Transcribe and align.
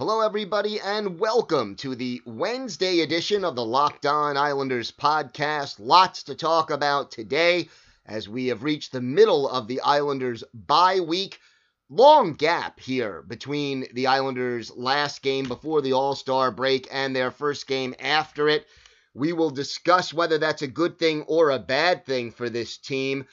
Hello, 0.00 0.22
everybody, 0.22 0.80
and 0.80 1.20
welcome 1.20 1.76
to 1.76 1.94
the 1.94 2.22
Wednesday 2.24 3.00
edition 3.00 3.44
of 3.44 3.54
the 3.54 3.66
Locked 3.66 4.06
On 4.06 4.34
Islanders 4.34 4.90
podcast. 4.90 5.76
Lots 5.78 6.22
to 6.22 6.34
talk 6.34 6.70
about 6.70 7.10
today 7.10 7.68
as 8.06 8.26
we 8.26 8.46
have 8.46 8.62
reached 8.62 8.92
the 8.92 9.02
middle 9.02 9.46
of 9.46 9.68
the 9.68 9.82
Islanders' 9.82 10.42
bye 10.54 11.00
week. 11.00 11.38
Long 11.90 12.32
gap 12.32 12.80
here 12.80 13.20
between 13.20 13.88
the 13.92 14.06
Islanders' 14.06 14.74
last 14.74 15.20
game 15.20 15.46
before 15.46 15.82
the 15.82 15.92
All 15.92 16.14
Star 16.14 16.50
break 16.50 16.88
and 16.90 17.14
their 17.14 17.30
first 17.30 17.66
game 17.66 17.94
after 18.00 18.48
it. 18.48 18.66
We 19.12 19.34
will 19.34 19.50
discuss 19.50 20.14
whether 20.14 20.38
that's 20.38 20.62
a 20.62 20.66
good 20.66 20.98
thing 20.98 21.24
or 21.24 21.50
a 21.50 21.58
bad 21.58 22.06
thing 22.06 22.30
for 22.30 22.48
this 22.48 22.78
team. 22.78 23.26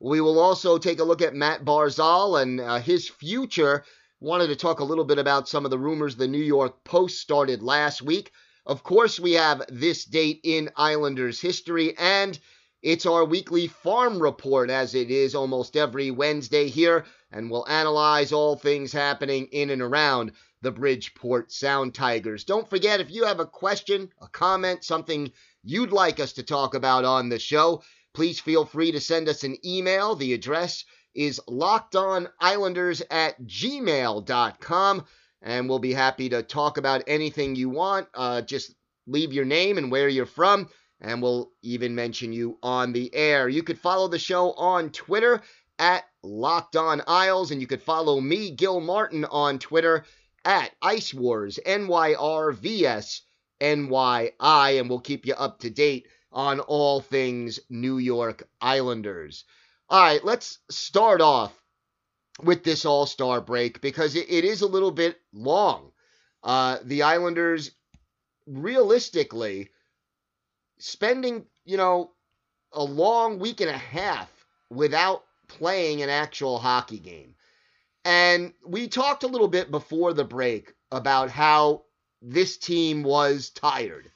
We 0.00 0.22
will 0.22 0.40
also 0.40 0.78
take 0.78 1.00
a 1.00 1.04
look 1.04 1.20
at 1.20 1.34
Matt 1.34 1.66
Barzal 1.66 2.40
and 2.40 2.62
uh, 2.62 2.78
his 2.78 3.10
future 3.10 3.84
wanted 4.24 4.46
to 4.46 4.56
talk 4.56 4.80
a 4.80 4.84
little 4.84 5.04
bit 5.04 5.18
about 5.18 5.46
some 5.46 5.66
of 5.66 5.70
the 5.70 5.78
rumors 5.78 6.16
the 6.16 6.26
New 6.26 6.38
York 6.38 6.82
Post 6.82 7.18
started 7.18 7.62
last 7.62 8.00
week. 8.00 8.32
Of 8.64 8.82
course, 8.82 9.20
we 9.20 9.32
have 9.32 9.62
this 9.68 10.06
date 10.06 10.40
in 10.44 10.70
Islanders 10.76 11.42
history, 11.42 11.94
and 11.98 12.38
it's 12.80 13.04
our 13.04 13.26
weekly 13.26 13.66
farm 13.66 14.18
report, 14.18 14.70
as 14.70 14.94
it 14.94 15.10
is 15.10 15.34
almost 15.34 15.76
every 15.76 16.10
Wednesday 16.10 16.68
here, 16.68 17.04
and 17.32 17.50
we'll 17.50 17.68
analyze 17.68 18.32
all 18.32 18.56
things 18.56 18.94
happening 18.94 19.46
in 19.52 19.68
and 19.68 19.82
around 19.82 20.32
the 20.62 20.72
Bridgeport 20.72 21.52
Sound 21.52 21.94
Tigers. 21.94 22.44
Don't 22.44 22.70
forget, 22.70 23.00
if 23.00 23.10
you 23.10 23.26
have 23.26 23.40
a 23.40 23.46
question, 23.46 24.08
a 24.22 24.28
comment, 24.28 24.84
something 24.84 25.30
you'd 25.62 25.92
like 25.92 26.18
us 26.18 26.32
to 26.32 26.42
talk 26.42 26.72
about 26.72 27.04
on 27.04 27.28
the 27.28 27.38
show, 27.38 27.82
please 28.14 28.40
feel 28.40 28.64
free 28.64 28.90
to 28.90 29.00
send 29.00 29.28
us 29.28 29.44
an 29.44 29.58
email. 29.66 30.14
The 30.14 30.32
address 30.32 30.86
is 31.14 31.40
lockedonislanders 31.48 33.02
at 33.10 33.40
gmail.com. 33.42 35.04
And 35.42 35.68
we'll 35.68 35.78
be 35.78 35.92
happy 35.92 36.30
to 36.30 36.42
talk 36.42 36.78
about 36.78 37.04
anything 37.06 37.54
you 37.54 37.68
want. 37.68 38.08
Uh, 38.14 38.40
just 38.40 38.74
leave 39.06 39.32
your 39.32 39.44
name 39.44 39.78
and 39.78 39.90
where 39.90 40.08
you're 40.08 40.26
from, 40.26 40.68
and 41.00 41.20
we'll 41.20 41.50
even 41.62 41.94
mention 41.94 42.32
you 42.32 42.58
on 42.62 42.92
the 42.92 43.14
air. 43.14 43.48
You 43.48 43.62
could 43.62 43.78
follow 43.78 44.08
the 44.08 44.18
show 44.18 44.52
on 44.52 44.90
Twitter 44.90 45.42
at 45.78 46.04
Locked 46.22 46.76
On 46.76 47.02
Isles, 47.06 47.50
and 47.50 47.60
you 47.60 47.66
could 47.66 47.82
follow 47.82 48.20
me, 48.20 48.50
Gil 48.50 48.80
Martin, 48.80 49.24
on 49.26 49.58
Twitter 49.58 50.04
at 50.44 50.70
Ice 50.82 51.12
Wars, 51.12 51.58
NYRVS, 51.66 53.20
NYI, 53.60 54.80
and 54.80 54.88
we'll 54.88 55.00
keep 55.00 55.26
you 55.26 55.34
up 55.34 55.60
to 55.60 55.70
date 55.70 56.06
on 56.32 56.60
all 56.60 57.00
things 57.00 57.60
New 57.70 57.98
York 57.98 58.48
Islanders. 58.60 59.44
All 59.90 60.00
right, 60.00 60.24
let's 60.24 60.58
start 60.70 61.20
off 61.20 61.52
with 62.42 62.64
this 62.64 62.84
All 62.84 63.06
Star 63.06 63.40
break 63.40 63.80
because 63.80 64.16
it, 64.16 64.26
it 64.30 64.44
is 64.44 64.62
a 64.62 64.66
little 64.66 64.90
bit 64.90 65.20
long. 65.32 65.92
Uh, 66.42 66.78
the 66.84 67.02
Islanders, 67.02 67.70
realistically, 68.46 69.70
spending, 70.78 71.44
you 71.64 71.76
know, 71.76 72.12
a 72.72 72.82
long 72.82 73.38
week 73.38 73.60
and 73.60 73.70
a 73.70 73.78
half 73.78 74.30
without 74.70 75.24
playing 75.48 76.02
an 76.02 76.08
actual 76.08 76.58
hockey 76.58 76.98
game. 76.98 77.34
And 78.04 78.52
we 78.66 78.88
talked 78.88 79.22
a 79.22 79.28
little 79.28 79.48
bit 79.48 79.70
before 79.70 80.12
the 80.12 80.24
break 80.24 80.72
about 80.90 81.30
how 81.30 81.84
this 82.20 82.56
team 82.56 83.02
was 83.02 83.50
tired. 83.50 84.10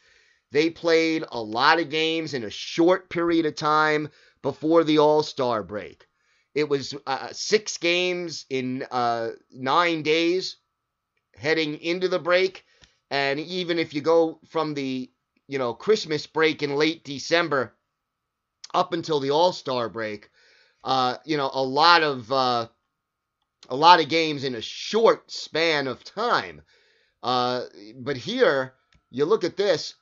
They 0.50 0.70
played 0.70 1.24
a 1.30 1.40
lot 1.40 1.78
of 1.78 1.90
games 1.90 2.32
in 2.32 2.44
a 2.44 2.50
short 2.50 3.10
period 3.10 3.44
of 3.46 3.54
time 3.54 4.08
before 4.48 4.82
the 4.82 4.97
All 4.97 5.22
Star 5.22 5.62
break. 5.62 6.06
It 6.54 6.70
was 6.70 6.94
uh, 7.06 7.28
six 7.32 7.76
games 7.76 8.47
in 8.48 8.82
uh, 8.91 9.32
nine 9.53 10.03
days 10.03 10.56
heading 11.36 11.75
into 11.82 12.09
the 12.09 12.19
break. 12.19 12.64
And 13.10 13.38
even 13.41 13.78
if 13.78 13.92
you 13.92 14.00
go 14.00 14.41
from 14.48 14.72
the, 14.72 15.10
you 15.48 15.59
know, 15.59 15.75
Christmas 15.75 16.26
break 16.26 16.62
in 16.62 16.76
late 16.76 17.04
December 17.04 17.75
up 18.72 18.94
until 18.94 19.20
the 19.20 19.32
All 19.32 19.53
Star 19.53 19.91
break, 19.91 20.31
uh, 20.82 21.19
you 21.26 21.36
know, 21.36 21.50
a 21.53 21.62
lot 21.62 22.03
of 22.03 22.32
uh, 22.32 22.69
a 23.69 23.76
lot 23.76 24.00
of 24.00 24.09
games 24.09 24.44
in 24.44 24.54
a 24.54 24.62
short 24.62 25.30
span 25.30 25.86
of 25.86 26.04
time. 26.04 26.62
Uh, 27.22 27.65
but 27.97 28.16
here, 28.16 28.72
you 29.10 29.26
look 29.26 29.44
at 29.44 29.59
this, 29.59 29.92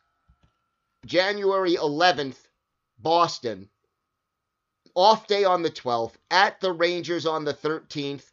January 1.04 1.74
11th, 1.74 2.38
Boston, 2.96 3.70
off 4.96 5.26
day 5.26 5.44
on 5.44 5.62
the 5.62 5.70
12th, 5.70 6.14
at 6.30 6.60
the 6.60 6.72
Rangers 6.72 7.26
on 7.26 7.44
the 7.44 7.54
13th, 7.54 8.24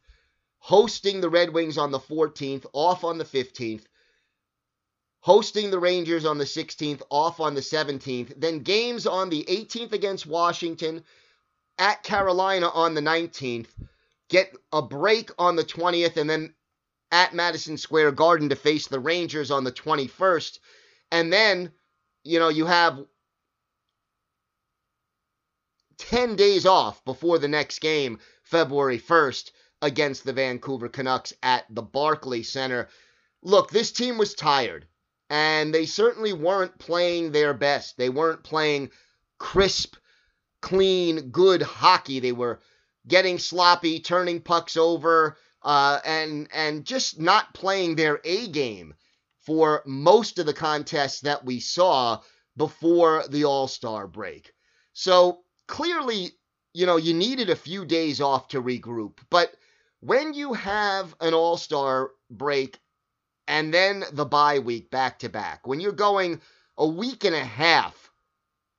hosting 0.57 1.19
the 1.21 1.29
Red 1.29 1.53
Wings 1.53 1.77
on 1.77 1.91
the 1.91 1.99
14th, 1.99 2.65
off 2.73 3.03
on 3.03 3.17
the 3.17 3.25
15th, 3.25 3.83
hosting 5.19 5.69
the 5.69 5.79
Rangers 5.79 6.25
on 6.25 6.37
the 6.37 6.45
16th, 6.45 7.01
off 7.09 7.41
on 7.41 7.53
the 7.53 7.61
17th, 7.61 8.39
then 8.39 8.59
games 8.59 9.05
on 9.05 9.29
the 9.29 9.43
18th 9.43 9.91
against 9.91 10.25
Washington, 10.25 11.03
at 11.77 12.01
Carolina 12.01 12.69
on 12.69 12.93
the 12.93 13.01
19th, 13.01 13.67
get 14.29 14.55
a 14.71 14.81
break 14.81 15.31
on 15.37 15.55
the 15.55 15.63
20th, 15.65 16.17
and 16.17 16.29
then 16.29 16.53
at 17.11 17.33
Madison 17.33 17.77
Square 17.77 18.13
Garden 18.13 18.49
to 18.49 18.55
face 18.55 18.87
the 18.87 18.99
Rangers 18.99 19.51
on 19.51 19.63
the 19.63 19.71
21st. 19.71 20.59
And 21.11 21.31
then, 21.31 21.71
you 22.23 22.39
know, 22.39 22.49
you 22.49 22.65
have 22.65 23.03
10 26.13 26.35
days 26.35 26.67
off 26.67 27.03
before 27.05 27.39
the 27.39 27.47
next 27.47 27.79
game, 27.79 28.19
February 28.43 28.99
1st, 28.99 29.49
against 29.81 30.23
the 30.23 30.31
Vancouver 30.31 30.87
Canucks 30.87 31.33
at 31.41 31.65
the 31.71 31.81
Barclay 31.81 32.43
Center. 32.43 32.87
Look, 33.41 33.71
this 33.71 33.91
team 33.91 34.19
was 34.19 34.35
tired, 34.35 34.85
and 35.31 35.73
they 35.73 35.87
certainly 35.87 36.31
weren't 36.31 36.77
playing 36.77 37.31
their 37.31 37.55
best. 37.55 37.97
They 37.97 38.09
weren't 38.09 38.43
playing 38.43 38.91
crisp, 39.39 39.95
clean, 40.61 41.31
good 41.31 41.63
hockey. 41.63 42.19
They 42.19 42.31
were 42.31 42.59
getting 43.07 43.39
sloppy, 43.39 43.99
turning 43.99 44.39
pucks 44.39 44.77
over, 44.77 45.35
uh, 45.63 45.99
and 46.05 46.47
and 46.53 46.85
just 46.85 47.19
not 47.19 47.55
playing 47.55 47.95
their 47.95 48.21
A 48.23 48.49
game 48.49 48.93
for 49.39 49.81
most 49.87 50.37
of 50.37 50.45
the 50.45 50.53
contests 50.53 51.21
that 51.21 51.43
we 51.43 51.59
saw 51.59 52.21
before 52.55 53.23
the 53.29 53.45
All 53.45 53.67
Star 53.67 54.05
break. 54.05 54.53
So 54.93 55.43
clearly, 55.73 56.29
you 56.75 56.85
know, 56.85 56.97
you 56.97 57.15
needed 57.15 57.49
a 57.49 57.55
few 57.55 57.83
days 57.83 58.21
off 58.21 58.47
to 58.49 58.61
regroup. 58.61 59.17
But 59.31 59.55
when 60.01 60.35
you 60.35 60.53
have 60.53 61.15
an 61.19 61.33
all 61.33 61.57
star 61.57 62.11
break 62.29 62.79
and 63.47 63.73
then 63.73 64.03
the 64.11 64.25
bye 64.25 64.59
week 64.59 64.91
back 64.91 65.17
to 65.19 65.29
back, 65.29 65.65
when 65.65 65.79
you're 65.79 65.91
going 65.91 66.39
a 66.77 66.87
week 66.87 67.23
and 67.23 67.33
a 67.33 67.43
half 67.43 68.11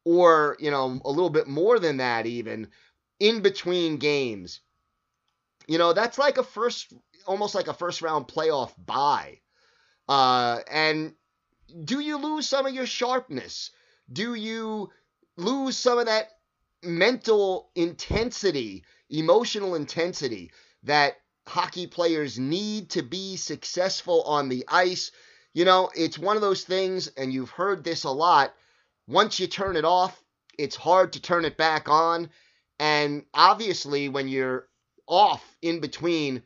or, 0.04 0.56
you 0.60 0.70
know, 0.70 1.00
a 1.04 1.10
little 1.10 1.30
bit 1.30 1.48
more 1.48 1.80
than 1.80 1.96
that 1.96 2.26
even 2.26 2.68
in 3.18 3.42
between 3.42 3.96
games, 3.96 4.60
you 5.66 5.78
know, 5.78 5.94
that's 5.94 6.16
like 6.16 6.38
a 6.38 6.44
first, 6.44 6.92
almost 7.26 7.56
like 7.56 7.66
a 7.66 7.74
first 7.74 8.02
round 8.02 8.28
playoff 8.28 8.72
bye. 8.78 9.40
Uh, 10.08 10.60
and 10.70 11.12
do 11.84 11.98
you 11.98 12.18
lose 12.18 12.48
some 12.48 12.66
of 12.66 12.72
your 12.72 12.86
sharpness? 12.86 13.72
Do 14.12 14.34
you 14.34 14.90
lose 15.36 15.76
some 15.76 15.98
of 15.98 16.06
that 16.06 16.28
mental 16.84 17.70
intensity, 17.74 18.84
emotional 19.10 19.74
intensity 19.74 20.50
that 20.84 21.14
hockey 21.46 21.86
players 21.86 22.38
need 22.38 22.90
to 22.90 23.02
be 23.02 23.36
successful 23.36 24.22
on 24.22 24.48
the 24.48 24.64
ice. 24.68 25.10
You 25.52 25.64
know, 25.64 25.90
it's 25.94 26.18
one 26.18 26.36
of 26.36 26.42
those 26.42 26.64
things, 26.64 27.08
and 27.08 27.32
you've 27.32 27.50
heard 27.50 27.84
this 27.84 28.04
a 28.04 28.10
lot. 28.10 28.54
Once 29.06 29.38
you 29.38 29.46
turn 29.46 29.76
it 29.76 29.84
off, 29.84 30.20
it's 30.58 30.76
hard 30.76 31.12
to 31.12 31.22
turn 31.22 31.44
it 31.44 31.56
back 31.56 31.88
on. 31.88 32.30
And 32.78 33.24
obviously, 33.34 34.08
when 34.08 34.28
you're 34.28 34.68
off 35.06 35.44
in 35.62 35.80
between, 35.80 36.42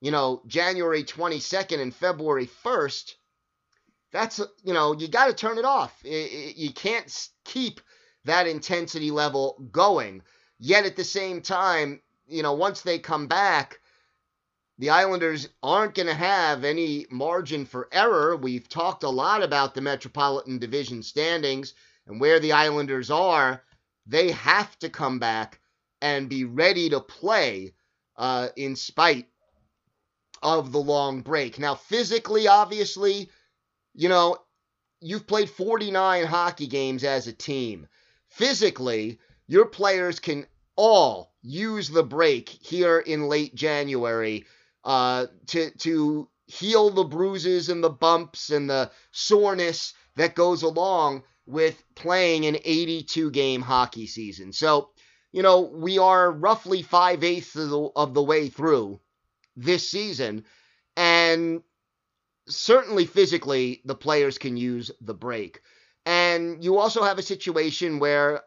you 0.00 0.10
know, 0.10 0.42
January 0.46 1.02
22nd 1.02 1.80
and 1.80 1.94
February 1.94 2.48
1st, 2.64 3.14
that's, 4.12 4.38
you 4.62 4.72
know, 4.72 4.94
you 4.94 5.08
got 5.08 5.26
to 5.26 5.34
turn 5.34 5.58
it 5.58 5.64
off. 5.64 5.92
You 6.04 6.72
can't 6.72 7.28
keep 7.44 7.80
that 8.24 8.46
intensity 8.46 9.10
level 9.10 9.56
going. 9.70 10.22
Yet 10.58 10.86
at 10.86 10.96
the 10.96 11.04
same 11.04 11.42
time, 11.42 12.00
you 12.26 12.42
know, 12.42 12.54
once 12.54 12.82
they 12.82 12.98
come 12.98 13.26
back, 13.26 13.80
the 14.78 14.90
Islanders 14.90 15.48
aren't 15.62 15.94
going 15.94 16.08
to 16.08 16.14
have 16.14 16.64
any 16.64 17.06
margin 17.10 17.64
for 17.64 17.88
error. 17.92 18.36
We've 18.36 18.68
talked 18.68 19.04
a 19.04 19.08
lot 19.08 19.42
about 19.42 19.74
the 19.74 19.80
Metropolitan 19.80 20.58
Division 20.58 21.02
standings 21.02 21.74
and 22.06 22.20
where 22.20 22.40
the 22.40 22.52
Islanders 22.52 23.10
are. 23.10 23.62
They 24.06 24.32
have 24.32 24.76
to 24.80 24.88
come 24.88 25.18
back 25.18 25.60
and 26.02 26.28
be 26.28 26.44
ready 26.44 26.90
to 26.90 27.00
play 27.00 27.74
uh, 28.16 28.48
in 28.56 28.76
spite 28.76 29.28
of 30.42 30.72
the 30.72 30.80
long 30.80 31.22
break. 31.22 31.58
Now, 31.58 31.74
physically, 31.74 32.48
obviously, 32.48 33.30
you 33.94 34.08
know, 34.08 34.38
you've 35.00 35.26
played 35.26 35.48
49 35.48 36.26
hockey 36.26 36.66
games 36.66 37.04
as 37.04 37.26
a 37.26 37.32
team. 37.32 37.86
Physically, 38.34 39.20
your 39.46 39.66
players 39.66 40.18
can 40.18 40.46
all 40.74 41.32
use 41.40 41.88
the 41.88 42.02
break 42.02 42.48
here 42.48 42.98
in 42.98 43.28
late 43.28 43.54
January 43.54 44.44
uh, 44.82 45.26
to 45.46 45.70
to 45.70 46.28
heal 46.46 46.90
the 46.90 47.04
bruises 47.04 47.68
and 47.68 47.82
the 47.82 47.90
bumps 47.90 48.50
and 48.50 48.68
the 48.68 48.90
soreness 49.12 49.94
that 50.16 50.34
goes 50.34 50.64
along 50.64 51.22
with 51.46 51.80
playing 51.94 52.44
an 52.46 52.56
82 52.64 53.30
game 53.30 53.62
hockey 53.62 54.08
season. 54.08 54.52
So, 54.52 54.90
you 55.30 55.42
know, 55.42 55.60
we 55.60 55.98
are 55.98 56.32
roughly 56.32 56.82
five 56.82 57.22
eighths 57.22 57.54
of 57.54 57.92
of 57.94 58.14
the 58.14 58.22
way 58.22 58.48
through 58.48 58.98
this 59.54 59.88
season, 59.88 60.44
and 60.96 61.62
certainly 62.48 63.06
physically, 63.06 63.80
the 63.84 63.94
players 63.94 64.38
can 64.38 64.56
use 64.56 64.90
the 65.00 65.14
break. 65.14 65.60
And 66.34 66.64
you 66.64 66.78
also 66.78 67.04
have 67.04 67.18
a 67.18 67.22
situation 67.22 68.00
where 68.00 68.42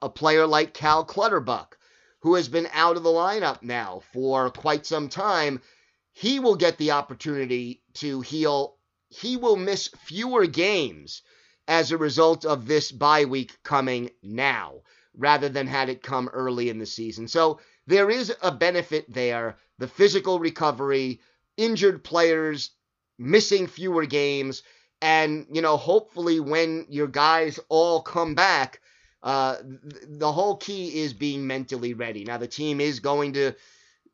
a 0.00 0.08
player 0.08 0.46
like 0.46 0.74
Cal 0.74 1.04
Clutterbuck, 1.04 1.76
who 2.20 2.34
has 2.36 2.48
been 2.48 2.68
out 2.72 2.96
of 2.96 3.02
the 3.02 3.10
lineup 3.10 3.62
now 3.62 4.02
for 4.12 4.50
quite 4.50 4.86
some 4.86 5.08
time, 5.08 5.60
he 6.12 6.38
will 6.38 6.54
get 6.54 6.78
the 6.78 6.92
opportunity 6.92 7.82
to 7.94 8.20
heal. 8.20 8.76
He 9.08 9.36
will 9.36 9.56
miss 9.56 9.88
fewer 9.88 10.46
games 10.46 11.22
as 11.66 11.90
a 11.90 11.98
result 11.98 12.44
of 12.44 12.66
this 12.66 12.92
bye 12.92 13.24
week 13.24 13.58
coming 13.64 14.10
now 14.22 14.82
rather 15.16 15.48
than 15.48 15.66
had 15.66 15.88
it 15.88 16.02
come 16.02 16.28
early 16.28 16.68
in 16.68 16.78
the 16.78 16.86
season. 16.86 17.26
So 17.26 17.58
there 17.88 18.08
is 18.08 18.32
a 18.40 18.52
benefit 18.52 19.12
there. 19.12 19.56
The 19.78 19.88
physical 19.88 20.38
recovery, 20.38 21.20
injured 21.56 22.04
players 22.04 22.70
missing 23.18 23.66
fewer 23.66 24.06
games, 24.06 24.62
and, 25.02 25.46
you 25.50 25.60
know, 25.60 25.76
hopefully 25.76 26.38
when 26.38 26.86
your 26.88 27.08
guys 27.08 27.58
all 27.68 28.00
come 28.00 28.36
back, 28.36 28.80
uh, 29.24 29.56
the 30.08 30.30
whole 30.30 30.56
key 30.56 31.00
is 31.00 31.12
being 31.12 31.46
mentally 31.46 31.92
ready. 31.92 32.24
Now, 32.24 32.38
the 32.38 32.46
team 32.46 32.80
is 32.80 33.00
going 33.00 33.34
to 33.34 33.52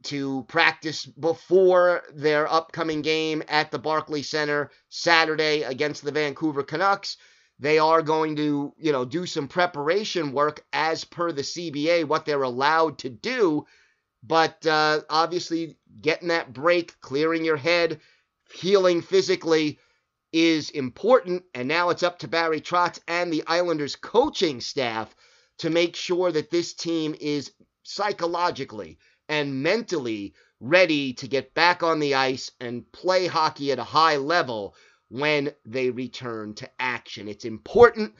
to 0.04 0.44
practice 0.44 1.04
before 1.04 2.04
their 2.14 2.50
upcoming 2.50 3.02
game 3.02 3.42
at 3.48 3.72
the 3.72 3.78
Barclays 3.80 4.28
Center 4.28 4.70
Saturday 4.88 5.62
against 5.62 6.04
the 6.04 6.12
Vancouver 6.12 6.62
Canucks. 6.62 7.16
They 7.58 7.80
are 7.80 8.00
going 8.00 8.36
to, 8.36 8.72
you 8.78 8.92
know, 8.92 9.04
do 9.04 9.26
some 9.26 9.48
preparation 9.48 10.32
work 10.32 10.64
as 10.72 11.04
per 11.04 11.32
the 11.32 11.42
CBA, 11.42 12.06
what 12.06 12.24
they're 12.24 12.44
allowed 12.44 12.98
to 12.98 13.10
do. 13.10 13.66
But 14.22 14.64
uh, 14.66 15.00
obviously, 15.10 15.76
getting 16.00 16.28
that 16.28 16.52
break, 16.52 16.98
clearing 17.00 17.44
your 17.44 17.56
head, 17.56 18.00
healing 18.54 19.02
physically 19.02 19.80
is 20.32 20.70
important. 20.70 21.44
And 21.54 21.68
now 21.68 21.90
it's 21.90 22.02
up 22.02 22.18
to 22.20 22.28
Barry 22.28 22.60
Trotz 22.60 23.00
and 23.08 23.32
the 23.32 23.44
Islanders 23.46 23.96
coaching 23.96 24.60
staff 24.60 25.14
to 25.58 25.70
make 25.70 25.96
sure 25.96 26.30
that 26.32 26.50
this 26.50 26.74
team 26.74 27.14
is 27.20 27.52
psychologically 27.82 28.98
and 29.28 29.62
mentally 29.62 30.34
ready 30.60 31.12
to 31.14 31.28
get 31.28 31.54
back 31.54 31.82
on 31.82 32.00
the 32.00 32.14
ice 32.14 32.50
and 32.60 32.90
play 32.92 33.26
hockey 33.26 33.72
at 33.72 33.78
a 33.78 33.84
high 33.84 34.16
level 34.16 34.74
when 35.08 35.52
they 35.64 35.90
return 35.90 36.54
to 36.54 36.68
action. 36.78 37.28
It's 37.28 37.44
important. 37.44 38.14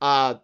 Uh, 0.00 0.34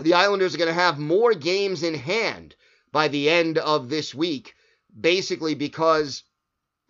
the 0.00 0.14
Islanders 0.14 0.54
are 0.54 0.58
going 0.58 0.68
to 0.68 0.74
have 0.74 0.98
more 0.98 1.34
games 1.34 1.82
in 1.82 1.94
hand 1.94 2.54
by 2.92 3.08
the 3.08 3.28
end 3.28 3.58
of 3.58 3.88
this 3.88 4.14
week, 4.14 4.54
basically 4.98 5.54
because, 5.54 6.22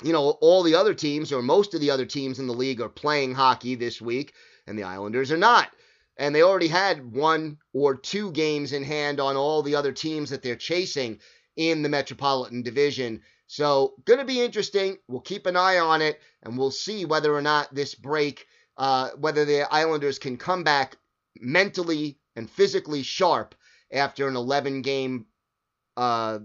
you 0.02 0.12
know, 0.12 0.30
all 0.40 0.62
the 0.62 0.74
other 0.74 0.94
teams, 0.94 1.32
or 1.32 1.42
most 1.42 1.74
of 1.74 1.80
the 1.80 1.90
other 1.90 2.06
teams 2.06 2.38
in 2.38 2.46
the 2.46 2.54
league, 2.54 2.80
are 2.80 2.88
playing 2.88 3.34
hockey 3.34 3.74
this 3.74 4.00
week, 4.00 4.34
and 4.66 4.78
the 4.78 4.84
Islanders 4.84 5.32
are 5.32 5.36
not. 5.36 5.70
And 6.16 6.34
they 6.34 6.42
already 6.42 6.68
had 6.68 7.12
one 7.12 7.58
or 7.72 7.94
two 7.94 8.30
games 8.32 8.72
in 8.72 8.84
hand 8.84 9.20
on 9.20 9.36
all 9.36 9.62
the 9.62 9.74
other 9.74 9.92
teams 9.92 10.30
that 10.30 10.42
they're 10.42 10.56
chasing 10.56 11.18
in 11.56 11.82
the 11.82 11.88
Metropolitan 11.88 12.62
Division. 12.62 13.22
So, 13.46 13.94
going 14.04 14.20
to 14.20 14.26
be 14.26 14.40
interesting. 14.40 14.98
We'll 15.08 15.20
keep 15.20 15.46
an 15.46 15.56
eye 15.56 15.78
on 15.78 16.02
it, 16.02 16.20
and 16.42 16.56
we'll 16.56 16.70
see 16.70 17.04
whether 17.04 17.34
or 17.34 17.42
not 17.42 17.74
this 17.74 17.94
break, 17.94 18.46
uh, 18.76 19.10
whether 19.18 19.44
the 19.44 19.72
Islanders 19.72 20.18
can 20.18 20.36
come 20.36 20.62
back 20.62 20.96
mentally 21.38 22.18
and 22.36 22.50
physically 22.50 23.02
sharp 23.02 23.54
after 23.92 24.28
an 24.28 24.36
11 24.36 24.82
game 24.82 25.26
uh, 25.96 26.38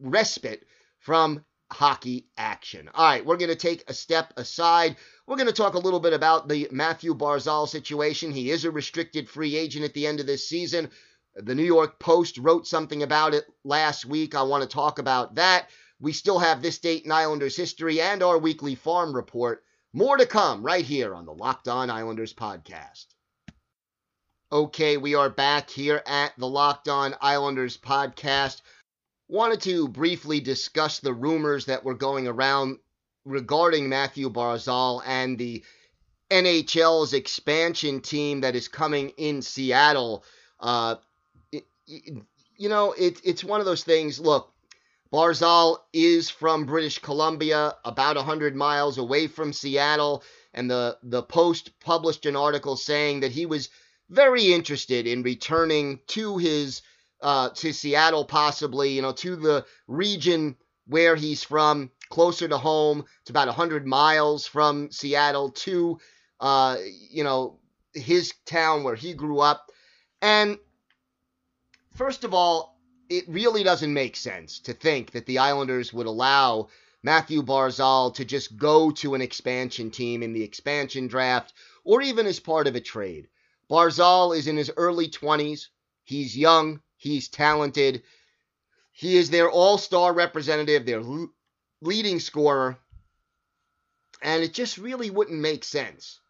respite 0.00 0.66
from 0.98 1.44
hockey 1.70 2.26
action. 2.36 2.88
All 2.94 3.04
right, 3.04 3.24
we're 3.24 3.36
going 3.36 3.50
to 3.50 3.56
take 3.56 3.84
a 3.88 3.94
step 3.94 4.32
aside. 4.36 4.96
We're 5.26 5.36
going 5.36 5.48
to 5.48 5.52
talk 5.52 5.74
a 5.74 5.78
little 5.78 6.00
bit 6.00 6.12
about 6.12 6.48
the 6.48 6.68
Matthew 6.70 7.14
Barzal 7.14 7.68
situation. 7.68 8.32
He 8.32 8.50
is 8.50 8.64
a 8.64 8.70
restricted 8.70 9.28
free 9.28 9.56
agent 9.56 9.84
at 9.84 9.94
the 9.94 10.06
end 10.06 10.20
of 10.20 10.26
this 10.26 10.48
season. 10.48 10.90
The 11.36 11.54
New 11.54 11.64
York 11.64 11.98
Post 11.98 12.38
wrote 12.38 12.66
something 12.66 13.02
about 13.02 13.34
it 13.34 13.44
last 13.64 14.04
week. 14.06 14.34
I 14.34 14.42
want 14.42 14.62
to 14.62 14.68
talk 14.68 14.98
about 14.98 15.36
that. 15.36 15.68
We 16.00 16.12
still 16.12 16.38
have 16.38 16.62
this 16.62 16.78
date 16.78 17.04
in 17.04 17.12
Islanders 17.12 17.56
history 17.56 18.00
and 18.00 18.22
our 18.22 18.38
weekly 18.38 18.74
farm 18.74 19.14
report. 19.14 19.62
More 19.92 20.16
to 20.16 20.26
come 20.26 20.62
right 20.62 20.84
here 20.84 21.14
on 21.14 21.26
the 21.26 21.32
Locked 21.32 21.68
On 21.68 21.90
Islanders 21.90 22.34
podcast. 22.34 23.06
Okay, 24.50 24.96
we 24.96 25.14
are 25.14 25.28
back 25.28 25.68
here 25.68 26.02
at 26.06 26.32
the 26.38 26.48
Locked 26.48 26.88
On 26.88 27.14
Islanders 27.20 27.76
podcast. 27.76 28.62
Wanted 29.28 29.60
to 29.62 29.88
briefly 29.88 30.40
discuss 30.40 31.00
the 31.00 31.12
rumors 31.12 31.66
that 31.66 31.84
were 31.84 31.94
going 31.94 32.26
around 32.26 32.78
regarding 33.24 33.88
Matthew 33.88 34.30
Barzal 34.30 35.02
and 35.04 35.36
the 35.36 35.62
NHL's 36.30 37.12
expansion 37.12 38.00
team 38.00 38.40
that 38.40 38.56
is 38.56 38.68
coming 38.68 39.10
in 39.10 39.42
Seattle. 39.42 40.24
Uh, 40.58 40.96
you 41.86 42.68
know, 42.68 42.92
it, 42.92 43.20
it's 43.24 43.44
one 43.44 43.60
of 43.60 43.66
those 43.66 43.84
things. 43.84 44.18
Look, 44.18 44.52
Barzal 45.12 45.78
is 45.92 46.28
from 46.28 46.66
British 46.66 46.98
Columbia, 46.98 47.74
about 47.84 48.16
100 48.16 48.54
miles 48.54 48.98
away 48.98 49.26
from 49.26 49.52
Seattle, 49.52 50.22
and 50.52 50.70
the, 50.70 50.98
the 51.02 51.22
Post 51.22 51.78
published 51.80 52.26
an 52.26 52.36
article 52.36 52.76
saying 52.76 53.20
that 53.20 53.32
he 53.32 53.46
was 53.46 53.70
very 54.10 54.52
interested 54.52 55.06
in 55.06 55.22
returning 55.22 56.00
to 56.08 56.36
his 56.38 56.82
uh, 57.20 57.50
to 57.50 57.72
Seattle, 57.72 58.24
possibly, 58.24 58.90
you 58.90 59.02
know, 59.02 59.12
to 59.12 59.36
the 59.36 59.66
region 59.86 60.56
where 60.86 61.16
he's 61.16 61.42
from, 61.42 61.90
closer 62.08 62.48
to 62.48 62.58
home. 62.58 63.04
It's 63.20 63.30
about 63.30 63.48
100 63.48 63.86
miles 63.86 64.46
from 64.46 64.90
Seattle 64.90 65.50
to, 65.50 65.98
uh, 66.40 66.76
you 67.10 67.24
know, 67.24 67.58
his 67.92 68.32
town 68.46 68.84
where 68.84 68.94
he 68.94 69.14
grew 69.14 69.40
up. 69.40 69.70
And 70.22 70.58
First 71.98 72.22
of 72.22 72.32
all, 72.32 72.78
it 73.08 73.24
really 73.28 73.64
doesn't 73.64 73.92
make 73.92 74.14
sense 74.14 74.60
to 74.60 74.72
think 74.72 75.10
that 75.10 75.26
the 75.26 75.38
Islanders 75.38 75.92
would 75.92 76.06
allow 76.06 76.68
Matthew 77.02 77.42
Barzal 77.42 78.14
to 78.14 78.24
just 78.24 78.56
go 78.56 78.92
to 78.92 79.16
an 79.16 79.20
expansion 79.20 79.90
team 79.90 80.22
in 80.22 80.32
the 80.32 80.44
expansion 80.44 81.08
draft 81.08 81.54
or 81.82 82.00
even 82.00 82.24
as 82.26 82.38
part 82.38 82.68
of 82.68 82.76
a 82.76 82.80
trade. 82.80 83.26
Barzal 83.68 84.36
is 84.36 84.46
in 84.46 84.56
his 84.56 84.70
early 84.76 85.08
20s. 85.08 85.70
He's 86.04 86.36
young, 86.36 86.80
he's 86.98 87.28
talented. 87.28 88.02
He 88.92 89.16
is 89.16 89.30
their 89.30 89.50
all 89.50 89.78
star 89.78 90.12
representative, 90.12 90.84
their 90.84 91.02
leading 91.80 92.20
scorer. 92.20 92.78
And 94.20 94.42
it 94.42 94.52
just 94.52 94.76
really 94.76 95.10
wouldn't 95.10 95.40
make 95.40 95.64
sense 95.64 96.20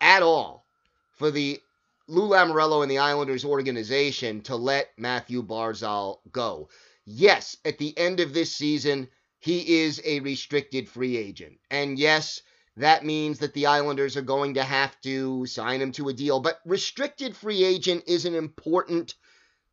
at 0.00 0.22
all 0.22 0.66
for 1.12 1.30
the 1.30 1.60
Lou 2.08 2.28
Lamoriello 2.28 2.82
and 2.82 2.90
the 2.90 2.98
Islanders 2.98 3.44
organization 3.44 4.40
to 4.42 4.56
let 4.56 4.90
Matthew 4.98 5.44
Barzal 5.44 6.18
go. 6.32 6.68
Yes, 7.04 7.56
at 7.64 7.78
the 7.78 7.96
end 7.96 8.18
of 8.18 8.34
this 8.34 8.54
season, 8.54 9.08
he 9.38 9.80
is 9.82 10.02
a 10.04 10.20
restricted 10.20 10.88
free 10.88 11.16
agent. 11.16 11.58
And 11.70 11.98
yes, 11.98 12.42
that 12.76 13.04
means 13.04 13.38
that 13.38 13.54
the 13.54 13.66
Islanders 13.66 14.16
are 14.16 14.22
going 14.22 14.54
to 14.54 14.64
have 14.64 15.00
to 15.02 15.46
sign 15.46 15.80
him 15.80 15.92
to 15.92 16.08
a 16.08 16.12
deal. 16.12 16.40
But 16.40 16.58
restricted 16.64 17.36
free 17.36 17.62
agent 17.62 18.04
is 18.08 18.24
an 18.24 18.34
important 18.34 19.14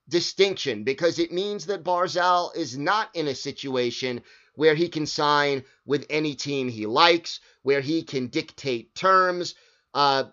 distinction 0.09 0.83
because 0.83 1.19
it 1.19 1.31
means 1.31 1.65
that 1.65 1.83
Barzal 1.83 2.55
is 2.55 2.77
not 2.77 3.09
in 3.15 3.27
a 3.27 3.35
situation 3.35 4.21
where 4.55 4.75
he 4.75 4.89
can 4.89 5.05
sign 5.05 5.63
with 5.85 6.05
any 6.09 6.33
team 6.33 6.67
he 6.67 6.85
likes, 6.85 7.39
where 7.61 7.81
he 7.81 8.01
can 8.01 8.27
dictate 8.27 8.95
terms. 8.95 9.55
Uh, 9.93 10.25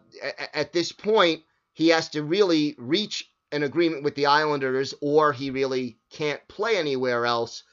at 0.55 0.73
this 0.73 0.93
point, 0.93 1.43
he 1.73 1.89
has 1.89 2.09
to 2.11 2.23
really 2.23 2.75
reach 2.79 3.31
an 3.53 3.63
agreement 3.63 4.03
with 4.03 4.15
the 4.15 4.27
Islanders, 4.27 4.95
or 5.01 5.33
he 5.33 5.51
really 5.51 5.99
can't 6.11 6.47
play 6.49 6.77
anywhere 6.77 7.27
else 7.27 7.65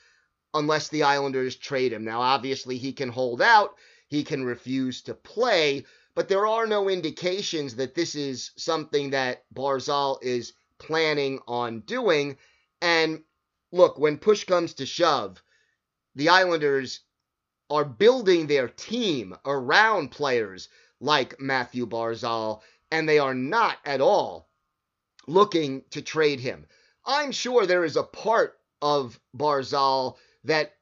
unless 0.53 0.89
the 0.89 1.03
Islanders 1.03 1.55
trade 1.55 1.93
him. 1.93 2.03
Now, 2.03 2.21
obviously, 2.21 2.77
he 2.77 2.91
can 2.93 3.09
hold 3.09 3.41
out, 3.41 3.75
he 4.07 4.23
can 4.23 4.43
refuse 4.43 5.01
to 5.03 5.13
play, 5.13 5.85
but 6.13 6.27
there 6.27 6.45
are 6.45 6.67
no 6.67 6.89
indications 6.89 7.75
that 7.77 7.95
this 7.95 8.15
is 8.15 8.51
something 8.57 9.11
that 9.11 9.45
Barzal 9.53 10.17
is 10.21 10.53
planning 10.81 11.39
on 11.47 11.81
doing. 11.81 12.37
And 12.81 13.23
look, 13.71 13.99
when 13.99 14.17
push 14.17 14.43
comes 14.43 14.73
to 14.75 14.85
shove, 14.85 15.41
the 16.15 16.29
Islanders 16.29 17.01
are 17.69 17.85
building 17.85 18.47
their 18.47 18.67
team 18.67 19.35
around 19.45 20.11
players 20.11 20.67
like 20.99 21.39
Matthew 21.39 21.85
Barzal, 21.87 22.61
and 22.91 23.07
they 23.07 23.19
are 23.19 23.33
not 23.33 23.77
at 23.85 24.01
all 24.01 24.49
looking 25.27 25.83
to 25.91 26.01
trade 26.01 26.39
him. 26.39 26.65
I'm 27.05 27.31
sure 27.31 27.65
there 27.65 27.85
is 27.85 27.95
a 27.95 28.03
part 28.03 28.59
of 28.81 29.19
Barzal 29.35 30.17
that 30.43 30.73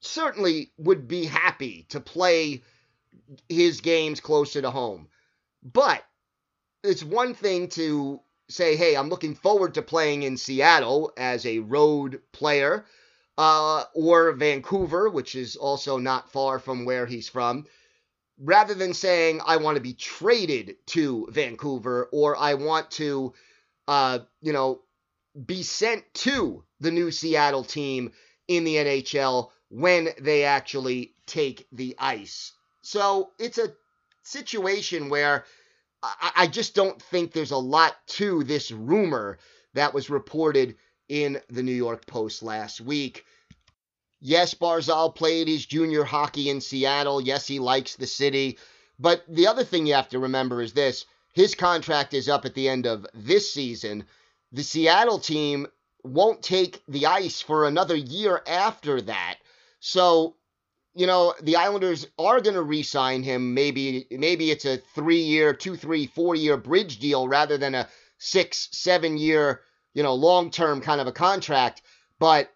certainly 0.00 0.70
would 0.78 1.08
be 1.08 1.24
happy 1.24 1.86
to 1.88 2.00
play 2.00 2.62
his 3.48 3.80
games 3.80 4.20
closer 4.20 4.62
to 4.62 4.70
home. 4.70 5.08
But 5.62 6.04
it's 6.84 7.02
one 7.02 7.34
thing 7.34 7.68
to 7.70 8.20
say, 8.48 8.76
hey, 8.76 8.96
I'm 8.96 9.08
looking 9.08 9.34
forward 9.34 9.74
to 9.74 9.82
playing 9.82 10.22
in 10.22 10.36
Seattle 10.36 11.12
as 11.16 11.44
a 11.44 11.58
road 11.58 12.20
player, 12.32 12.86
uh, 13.36 13.84
or 13.94 14.32
Vancouver, 14.32 15.08
which 15.08 15.34
is 15.34 15.56
also 15.56 15.98
not 15.98 16.30
far 16.32 16.58
from 16.58 16.84
where 16.84 17.06
he's 17.06 17.28
from, 17.28 17.66
rather 18.38 18.74
than 18.74 18.94
saying, 18.94 19.40
I 19.46 19.58
want 19.58 19.76
to 19.76 19.82
be 19.82 19.94
traded 19.94 20.76
to 20.88 21.28
Vancouver 21.30 22.08
or 22.12 22.36
I 22.36 22.54
want 22.54 22.90
to, 22.92 23.32
uh, 23.86 24.20
you 24.40 24.52
know, 24.52 24.82
be 25.46 25.62
sent 25.62 26.02
to 26.14 26.64
the 26.80 26.90
new 26.90 27.10
Seattle 27.10 27.64
team 27.64 28.12
in 28.48 28.64
the 28.64 28.76
NHL 28.76 29.50
when 29.68 30.08
they 30.20 30.44
actually 30.44 31.14
take 31.26 31.66
the 31.70 31.94
ice. 31.98 32.52
So 32.80 33.30
it's 33.38 33.58
a 33.58 33.72
situation 34.22 35.10
where 35.10 35.44
I, 36.02 36.32
I 36.36 36.46
just 36.46 36.74
don't 36.74 37.00
think 37.00 37.32
there's 37.32 37.50
a 37.50 37.56
lot 37.56 37.96
to 38.08 38.44
this 38.44 38.70
rumor 38.70 39.38
that 39.74 39.94
was 39.94 40.10
reported 40.10 40.76
in 41.08 41.40
the 41.48 41.62
New 41.62 41.72
York 41.72 42.06
Post 42.06 42.42
last 42.42 42.80
week. 42.80 43.24
Yes, 44.20 44.54
Barzal 44.54 45.14
played 45.14 45.48
his 45.48 45.64
junior 45.64 46.04
hockey 46.04 46.50
in 46.50 46.60
Seattle. 46.60 47.20
Yes, 47.20 47.46
he 47.46 47.58
likes 47.58 47.96
the 47.96 48.06
city. 48.06 48.58
But 48.98 49.24
the 49.28 49.46
other 49.46 49.64
thing 49.64 49.86
you 49.86 49.94
have 49.94 50.08
to 50.10 50.18
remember 50.18 50.60
is 50.60 50.72
this 50.72 51.04
his 51.32 51.54
contract 51.54 52.14
is 52.14 52.28
up 52.28 52.44
at 52.44 52.54
the 52.54 52.68
end 52.68 52.86
of 52.86 53.06
this 53.14 53.52
season. 53.52 54.04
The 54.50 54.64
Seattle 54.64 55.20
team 55.20 55.68
won't 56.02 56.42
take 56.42 56.82
the 56.88 57.06
ice 57.06 57.40
for 57.40 57.66
another 57.66 57.94
year 57.94 58.42
after 58.46 59.00
that. 59.02 59.38
So 59.78 60.34
you 60.98 61.06
know, 61.06 61.32
the 61.40 61.54
Islanders 61.54 62.08
are 62.18 62.40
going 62.40 62.56
to 62.56 62.62
re-sign 62.62 63.22
him. 63.22 63.54
Maybe 63.54 64.06
maybe 64.10 64.50
it's 64.50 64.64
a 64.64 64.78
three-year, 64.78 65.54
two, 65.54 65.76
three, 65.76 66.06
four-year 66.06 66.56
bridge 66.56 66.98
deal 66.98 67.28
rather 67.28 67.56
than 67.56 67.76
a 67.76 67.88
six, 68.18 68.68
seven-year, 68.72 69.60
you 69.94 70.02
know, 70.02 70.14
long-term 70.14 70.80
kind 70.80 71.00
of 71.00 71.06
a 71.06 71.12
contract. 71.12 71.82
But 72.18 72.50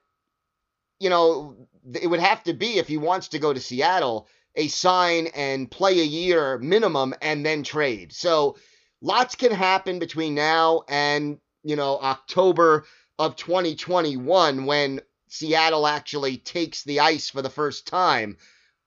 you 0.98 1.08
know, 1.08 1.68
it 1.94 2.08
would 2.08 2.18
have 2.18 2.42
to 2.42 2.52
be 2.52 2.78
if 2.78 2.88
he 2.88 2.98
wants 2.98 3.28
to 3.28 3.38
go 3.38 3.52
to 3.52 3.60
Seattle, 3.60 4.26
a 4.56 4.66
sign 4.66 5.28
and 5.36 5.70
play 5.70 6.00
a 6.00 6.04
year 6.04 6.58
minimum 6.58 7.14
and 7.22 7.46
then 7.46 7.62
trade. 7.62 8.12
So 8.12 8.56
lots 9.00 9.36
can 9.36 9.52
happen 9.52 10.00
between 10.00 10.34
now 10.34 10.82
and 10.88 11.38
you 11.62 11.76
know 11.76 11.96
October 12.00 12.86
of 13.20 13.36
2021 13.36 14.64
when 14.64 15.00
Seattle 15.32 15.86
actually 15.86 16.36
takes 16.36 16.84
the 16.84 17.00
ice 17.00 17.30
for 17.30 17.40
the 17.40 17.48
first 17.48 17.86
time. 17.86 18.36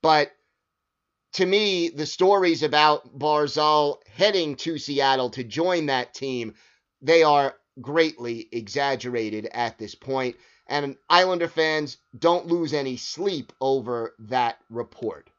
But 0.04 0.32
to 1.34 1.46
me, 1.46 1.90
the 1.90 2.06
stories 2.06 2.62
about 2.62 3.18
Barzal 3.18 3.98
heading 4.08 4.56
to 4.58 4.78
Seattle 4.78 5.32
to 5.32 5.44
join 5.44 5.88
that 5.88 6.14
team, 6.14 6.54
they 7.02 7.24
are 7.24 7.56
greatly 7.82 8.48
exaggerated 8.52 9.48
at 9.54 9.80
this 9.80 9.96
point. 9.96 10.36
And 10.68 10.98
Islander 11.10 11.48
fans 11.48 11.98
don't 12.18 12.46
lose 12.46 12.74
any 12.74 12.98
sleep 12.98 13.52
over 13.60 14.14
that 14.20 14.60
report. 14.70 15.32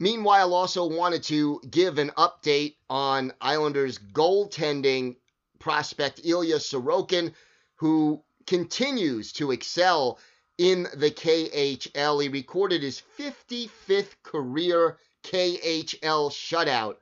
Meanwhile, 0.00 0.52
also 0.52 0.84
wanted 0.88 1.22
to 1.24 1.60
give 1.70 1.98
an 1.98 2.10
update 2.18 2.74
on 2.90 3.32
Islanders 3.40 3.98
goaltending 3.98 5.14
prospect 5.60 6.22
Ilya 6.24 6.56
Sorokin, 6.56 7.34
who 7.76 8.24
continues 8.46 9.32
to 9.32 9.50
excel 9.50 10.18
in 10.58 10.84
the 10.94 11.10
KHL. 11.10 12.22
He 12.22 12.28
recorded 12.28 12.82
his 12.82 13.02
55th 13.18 14.14
career 14.22 14.98
KHL 15.24 16.30
shutout 16.30 16.96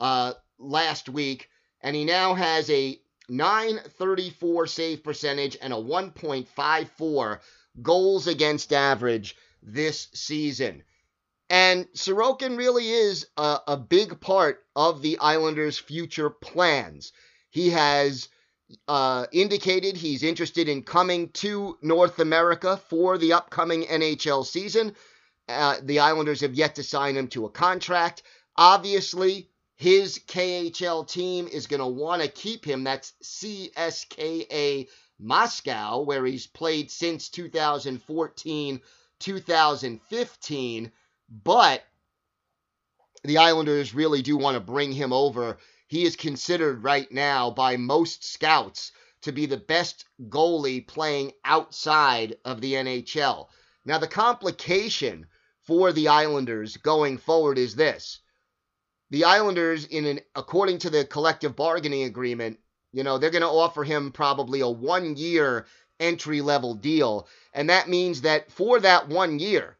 uh, 0.00 0.32
last 0.58 1.08
week, 1.08 1.48
and 1.80 1.94
he 1.94 2.04
now 2.04 2.34
has 2.34 2.68
a 2.70 2.98
934 3.28 4.66
save 4.66 5.02
percentage 5.02 5.56
and 5.60 5.72
a 5.72 5.76
1.54 5.76 7.40
goals 7.82 8.26
against 8.26 8.72
average 8.72 9.36
this 9.62 10.08
season. 10.14 10.82
And 11.48 11.86
Sorokin 11.92 12.56
really 12.56 12.88
is 12.88 13.26
a, 13.36 13.60
a 13.68 13.76
big 13.76 14.20
part 14.20 14.64
of 14.74 15.02
the 15.02 15.18
Islanders' 15.18 15.78
future 15.78 16.30
plans. 16.30 17.12
He 17.50 17.70
has 17.70 18.28
uh, 18.88 19.26
indicated 19.32 19.96
he's 19.96 20.22
interested 20.22 20.68
in 20.68 20.82
coming 20.82 21.28
to 21.30 21.78
North 21.82 22.18
America 22.18 22.76
for 22.88 23.18
the 23.18 23.32
upcoming 23.32 23.84
NHL 23.84 24.44
season. 24.44 24.94
Uh, 25.48 25.76
the 25.82 26.00
Islanders 26.00 26.40
have 26.40 26.54
yet 26.54 26.74
to 26.76 26.82
sign 26.82 27.16
him 27.16 27.28
to 27.28 27.46
a 27.46 27.50
contract. 27.50 28.22
Obviously, 28.56 29.48
his 29.76 30.18
KHL 30.26 31.06
team 31.06 31.46
is 31.48 31.66
going 31.66 31.80
to 31.80 31.86
want 31.86 32.22
to 32.22 32.28
keep 32.28 32.64
him. 32.64 32.82
That's 32.82 33.12
CSKA 33.22 34.88
Moscow, 35.18 36.02
where 36.02 36.24
he's 36.24 36.46
played 36.46 36.90
since 36.90 37.28
2014 37.28 38.80
2015. 39.18 40.92
But 41.44 41.82
the 43.24 43.38
Islanders 43.38 43.94
really 43.94 44.22
do 44.22 44.36
want 44.36 44.54
to 44.54 44.60
bring 44.60 44.92
him 44.92 45.12
over 45.12 45.58
he 45.86 46.04
is 46.04 46.16
considered 46.16 46.82
right 46.82 47.10
now 47.12 47.50
by 47.50 47.76
most 47.76 48.24
scouts 48.24 48.92
to 49.22 49.32
be 49.32 49.46
the 49.46 49.56
best 49.56 50.04
goalie 50.28 50.86
playing 50.86 51.32
outside 51.44 52.36
of 52.44 52.60
the 52.60 52.74
NHL. 52.74 53.48
Now, 53.84 53.98
the 53.98 54.08
complication 54.08 55.26
for 55.62 55.92
the 55.92 56.08
Islanders 56.08 56.76
going 56.76 57.18
forward 57.18 57.58
is 57.58 57.74
this. 57.76 58.20
The 59.10 59.24
Islanders, 59.24 59.84
in 59.84 60.04
an 60.04 60.20
according 60.34 60.78
to 60.78 60.90
the 60.90 61.04
collective 61.04 61.54
bargaining 61.54 62.04
agreement, 62.04 62.58
you 62.92 63.04
know, 63.04 63.18
they're 63.18 63.30
going 63.30 63.42
to 63.42 63.48
offer 63.48 63.84
him 63.84 64.10
probably 64.10 64.60
a 64.60 64.68
one 64.68 65.16
year 65.16 65.66
entry 66.00 66.40
level 66.40 66.74
deal. 66.74 67.28
And 67.52 67.70
that 67.70 67.88
means 67.88 68.22
that 68.22 68.50
for 68.50 68.80
that 68.80 69.08
one 69.08 69.38
year, 69.38 69.76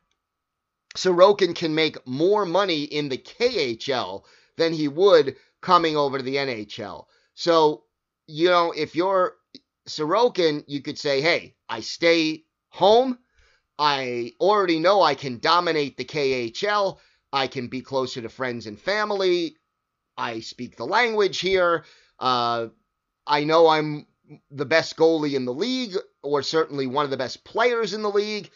Sorokin 0.96 1.54
can 1.54 1.74
make 1.74 2.06
more 2.06 2.46
money 2.46 2.84
in 2.84 3.08
the 3.08 3.18
KHL 3.18 4.24
than 4.56 4.72
he 4.72 4.88
would 4.88 5.36
coming 5.60 5.96
over 5.96 6.18
to 6.18 6.24
the 6.24 6.36
NHL. 6.36 7.04
So, 7.34 7.84
you 8.26 8.48
know, 8.48 8.72
if 8.72 8.94
you're 8.94 9.34
Sorokin, 9.88 10.64
you 10.66 10.82
could 10.82 10.98
say, 10.98 11.20
hey, 11.20 11.56
I 11.68 11.80
stay 11.80 12.44
home. 12.68 13.18
I 13.78 14.32
already 14.40 14.78
know 14.78 15.02
I 15.02 15.14
can 15.14 15.38
dominate 15.38 15.96
the 15.96 16.04
KHL. 16.04 16.98
I 17.32 17.46
can 17.46 17.68
be 17.68 17.82
closer 17.82 18.22
to 18.22 18.28
friends 18.28 18.66
and 18.66 18.80
family. 18.80 19.56
I 20.16 20.40
speak 20.40 20.76
the 20.76 20.86
language 20.86 21.40
here. 21.40 21.84
Uh, 22.18 22.68
I 23.26 23.44
know 23.44 23.68
I'm 23.68 24.06
the 24.50 24.64
best 24.64 24.96
goalie 24.96 25.34
in 25.34 25.44
the 25.44 25.52
league, 25.52 25.96
or 26.22 26.42
certainly 26.42 26.86
one 26.86 27.04
of 27.04 27.10
the 27.10 27.16
best 27.16 27.44
players 27.44 27.92
in 27.92 28.02
the 28.02 28.10
league. 28.10 28.50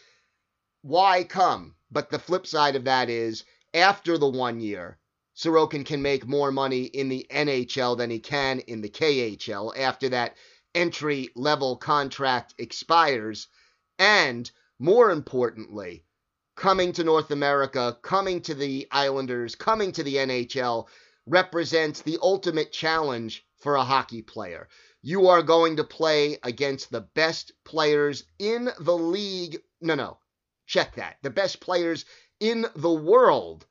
Why 0.81 1.23
come? 1.23 1.75
But 1.91 2.09
the 2.09 2.19
flip 2.19 2.47
side 2.47 2.75
of 2.75 2.85
that 2.85 3.09
is 3.09 3.43
after 3.73 4.17
the 4.17 4.27
one 4.27 4.59
year, 4.59 4.97
Sorokin 5.41 5.83
can 5.83 6.03
make 6.03 6.27
more 6.27 6.51
money 6.51 6.83
in 6.83 7.09
the 7.09 7.25
NHL 7.31 7.97
than 7.97 8.11
he 8.11 8.19
can 8.19 8.59
in 8.59 8.81
the 8.81 8.89
KHL 8.89 9.75
after 9.75 10.07
that 10.09 10.37
entry 10.75 11.29
level 11.35 11.77
contract 11.77 12.53
expires. 12.59 13.47
And 13.97 14.51
more 14.77 15.09
importantly, 15.09 16.05
coming 16.55 16.93
to 16.93 17.03
North 17.03 17.31
America, 17.31 17.97
coming 18.03 18.41
to 18.41 18.53
the 18.53 18.87
Islanders, 18.91 19.55
coming 19.55 19.91
to 19.93 20.03
the 20.03 20.17
NHL 20.17 20.87
represents 21.25 22.03
the 22.03 22.19
ultimate 22.21 22.71
challenge 22.71 23.43
for 23.57 23.73
a 23.73 23.83
hockey 23.83 24.21
player. 24.21 24.69
You 25.01 25.27
are 25.29 25.41
going 25.41 25.77
to 25.77 25.83
play 25.83 26.37
against 26.43 26.91
the 26.91 27.01
best 27.01 27.51
players 27.63 28.25
in 28.37 28.69
the 28.79 28.95
league. 28.95 29.57
No, 29.81 29.95
no, 29.95 30.19
check 30.67 30.93
that. 30.97 31.17
The 31.23 31.31
best 31.31 31.61
players 31.61 32.05
in 32.39 32.67
the 32.75 32.93
world 32.93 33.65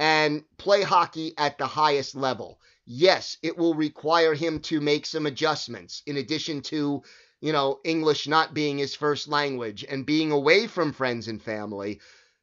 and 0.00 0.42
play 0.56 0.80
hockey 0.80 1.34
at 1.36 1.58
the 1.58 1.66
highest 1.66 2.14
level. 2.14 2.58
Yes, 2.86 3.36
it 3.42 3.58
will 3.58 3.74
require 3.74 4.32
him 4.32 4.60
to 4.60 4.80
make 4.80 5.04
some 5.04 5.26
adjustments 5.26 6.02
in 6.06 6.16
addition 6.16 6.62
to, 6.62 7.02
you 7.42 7.52
know, 7.52 7.80
English 7.84 8.26
not 8.26 8.54
being 8.54 8.78
his 8.78 8.94
first 8.94 9.28
language 9.28 9.84
and 9.86 10.06
being 10.06 10.32
away 10.32 10.66
from 10.66 10.94
friends 10.94 11.28
and 11.28 11.42
family. 11.42 12.00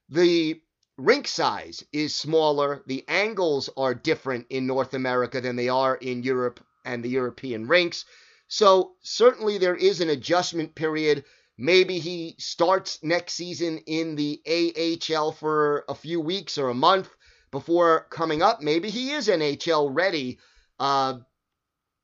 The 0.10 0.62
rink 0.98 1.28
size 1.28 1.84
is 1.92 2.16
smaller. 2.16 2.84
The 2.86 3.04
angles 3.08 3.72
are 3.76 3.96
different 3.96 4.46
in 4.52 4.68
North 4.68 4.94
America 4.94 5.42
than 5.42 5.56
they 5.56 5.68
are 5.68 5.96
in 5.96 6.22
Europe 6.22 6.64
and 6.86 7.04
the 7.04 7.10
European 7.10 7.68
rinks. 7.68 8.06
So, 8.48 8.94
certainly 9.02 9.58
there 9.58 9.76
is 9.76 10.00
an 10.00 10.12
adjustment 10.12 10.76
period. 10.76 11.26
Maybe 11.58 11.98
he 11.98 12.36
starts 12.38 13.00
next 13.02 13.34
season 13.34 13.80
in 13.88 14.16
the 14.16 14.44
AHL 14.46 15.32
for 15.32 15.86
a 15.90 15.96
few 15.96 16.22
weeks 16.22 16.60
or 16.60 16.70
a 16.70 16.76
month 16.76 17.10
before 17.52 18.08
coming 18.10 18.42
up. 18.42 18.62
Maybe 18.62 18.90
he 18.90 19.12
is 19.12 19.28
NHL 19.28 19.90
ready. 19.92 20.40
Uh, 20.80 21.20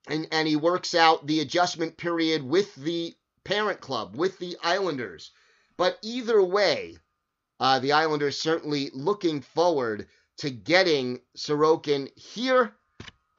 and, 0.07 0.27
and 0.31 0.47
he 0.47 0.55
works 0.55 0.95
out 0.95 1.25
the 1.25 1.39
adjustment 1.39 1.97
period 1.97 2.43
with 2.43 2.75
the 2.75 3.15
parent 3.43 3.81
club, 3.81 4.15
with 4.15 4.37
the 4.39 4.57
Islanders. 4.61 5.31
But 5.77 5.97
either 6.01 6.41
way, 6.41 6.97
uh, 7.59 7.79
the 7.79 7.93
Islanders 7.93 8.39
certainly 8.39 8.89
looking 8.93 9.41
forward 9.41 10.07
to 10.37 10.49
getting 10.49 11.21
Sorokin 11.37 12.09
here 12.17 12.73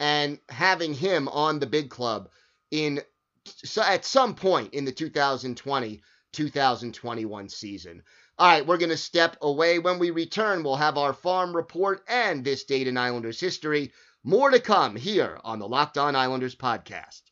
and 0.01 0.39
having 0.49 0.95
him 0.95 1.29
on 1.29 1.59
the 1.59 1.67
big 1.67 1.91
club 1.91 2.31
in 2.71 3.01
at 3.81 4.05
some 4.05 4.35
point 4.35 4.73
in 4.73 4.85
the 4.85 4.93
2020 4.93 6.03
2021 6.33 7.49
season. 7.49 8.03
All 8.37 8.49
right, 8.49 8.67
we're 8.67 8.79
going 8.79 8.91
to 8.91 8.97
step 8.97 9.37
away. 9.43 9.79
When 9.79 10.01
we 10.01 10.11
return, 10.11 10.65
we'll 10.65 10.75
have 10.75 10.99
our 10.99 11.13
farm 11.13 11.55
report 11.55 12.03
and 12.09 12.45
this 12.45 12.65
date 12.65 12.89
in 12.89 12.99
Islanders 12.99 13.39
history. 13.39 13.93
More 14.25 14.51
to 14.51 14.59
come 14.59 14.97
here 14.97 15.39
on 15.45 15.61
the 15.61 15.69
Locked 15.69 15.99
On 15.99 16.17
Islanders 16.17 16.57
podcast. 16.57 17.23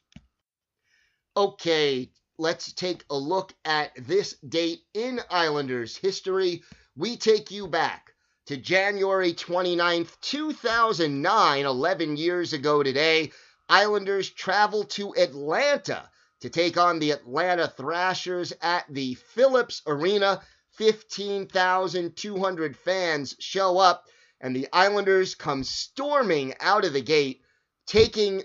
Okay, 1.36 2.12
let's 2.38 2.72
take 2.72 3.04
a 3.10 3.16
look 3.16 3.52
at 3.64 3.90
this 4.06 4.34
date 4.48 4.82
in 4.94 5.20
Islanders 5.28 5.96
history. 5.96 6.62
We 6.94 7.16
take 7.16 7.50
you 7.50 7.66
back 7.66 8.12
to 8.46 8.56
January 8.56 9.32
29th, 9.32 10.20
2009, 10.20 11.66
11 11.66 12.16
years 12.16 12.52
ago 12.52 12.84
today. 12.84 13.32
Islanders 13.68 14.30
travel 14.30 14.84
to 14.84 15.16
Atlanta 15.16 16.08
to 16.42 16.50
take 16.50 16.76
on 16.76 17.00
the 17.00 17.10
Atlanta 17.10 17.66
Thrashers 17.66 18.52
at 18.60 18.84
the 18.88 19.14
Phillips 19.14 19.82
Arena 19.86 20.42
15,200 20.72 22.76
fans 22.76 23.36
show 23.38 23.78
up, 23.78 24.06
and 24.40 24.56
the 24.56 24.68
Islanders 24.72 25.34
come 25.34 25.64
storming 25.64 26.54
out 26.60 26.84
of 26.84 26.92
the 26.92 27.00
gate, 27.00 27.42
taking 27.86 28.42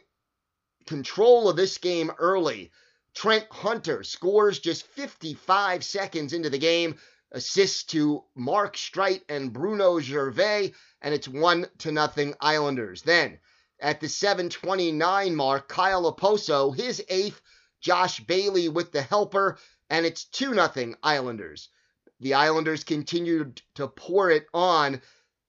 control 0.86 1.50
of 1.50 1.56
this 1.56 1.78
game 1.78 2.12
early. 2.18 2.72
Trent 3.14 3.46
Hunter 3.50 4.04
scores 4.04 4.60
just 4.60 4.86
55 4.88 5.84
seconds 5.84 6.34
into 6.34 6.50
the 6.50 6.58
game, 6.58 6.98
assists 7.32 7.84
to 7.86 8.24
Mark 8.36 8.76
Streit 8.76 9.22
and 9.30 9.52
Bruno 9.52 10.00
Gervais, 10.00 10.74
and 11.02 11.14
it's 11.14 11.28
one 11.28 11.68
to 11.80 11.92
nothing 11.92 12.36
Islanders. 12.40 13.02
Then 13.02 13.40
at 13.80 14.00
the 14.00 14.10
729 14.10 15.36
mark, 15.36 15.68
Kyle 15.68 16.12
Okposo, 16.12 16.76
his 16.76 17.04
eighth, 17.10 17.42
Josh 17.80 18.20
Bailey 18.22 18.70
with 18.70 18.92
the 18.92 19.02
helper, 19.02 19.58
and 19.90 20.06
it's 20.06 20.26
2 20.26 20.54
nothing 20.54 20.96
Islanders. 21.04 21.70
The 22.20 22.34
Islanders 22.34 22.84
continued 22.84 23.62
to 23.76 23.88
pour 23.88 24.32
it 24.32 24.48
on. 24.52 25.02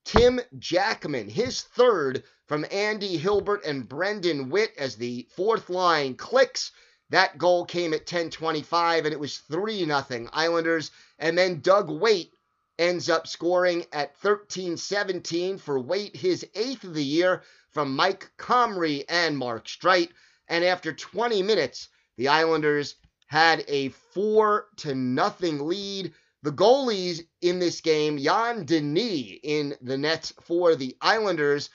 Tim 0.04 0.40
Jackman, 0.59 1.31
his 1.31 1.62
third 1.62 2.24
from 2.46 2.66
Andy 2.70 3.16
Hilbert 3.16 3.64
and 3.64 3.88
Brendan 3.88 4.50
Witt 4.50 4.74
as 4.76 4.96
the 4.96 5.26
fourth 5.35 5.70
line 5.70 6.14
clicks. 6.14 6.70
That 7.09 7.38
goal 7.38 7.64
came 7.64 7.94
at 7.94 8.04
10:25 8.04 9.04
and 9.04 9.14
it 9.14 9.20
was 9.20 9.38
3 9.38 9.87
0 9.87 10.28
Islanders 10.33 10.90
and 11.18 11.38
then 11.38 11.61
Doug 11.61 11.90
Weight 11.90 12.35
ends 12.78 13.09
up 13.09 13.26
scoring 13.26 13.87
at 13.92 14.20
13-17 14.20 15.59
for 15.59 15.81
Weight 15.81 16.16
his 16.16 16.44
8th 16.54 16.85
of 16.85 16.94
the 16.94 17.04
year 17.04 17.42
from 17.70 17.96
Mike 17.96 18.31
Comrie 18.37 19.04
and 19.09 19.38
Mark 19.38 19.66
Streit 19.66 20.11
and 20.48 20.64
after 20.64 20.92
20 20.92 21.42
minutes 21.42 21.88
the 22.16 22.28
Islanders 22.28 22.94
had 23.26 23.64
a 23.68 23.88
4 23.88 24.68
to 24.76 24.94
nothing 24.94 25.66
lead 25.66 26.14
the 26.42 26.53
goalies 26.53 27.27
in 27.40 27.59
this 27.59 27.81
game, 27.81 28.18
Yann 28.18 28.64
Danis 28.64 29.40
in 29.42 29.74
the 29.83 29.98
nets 29.98 30.33
for 30.42 30.77
the 30.77 30.96
Islanders. 31.01 31.70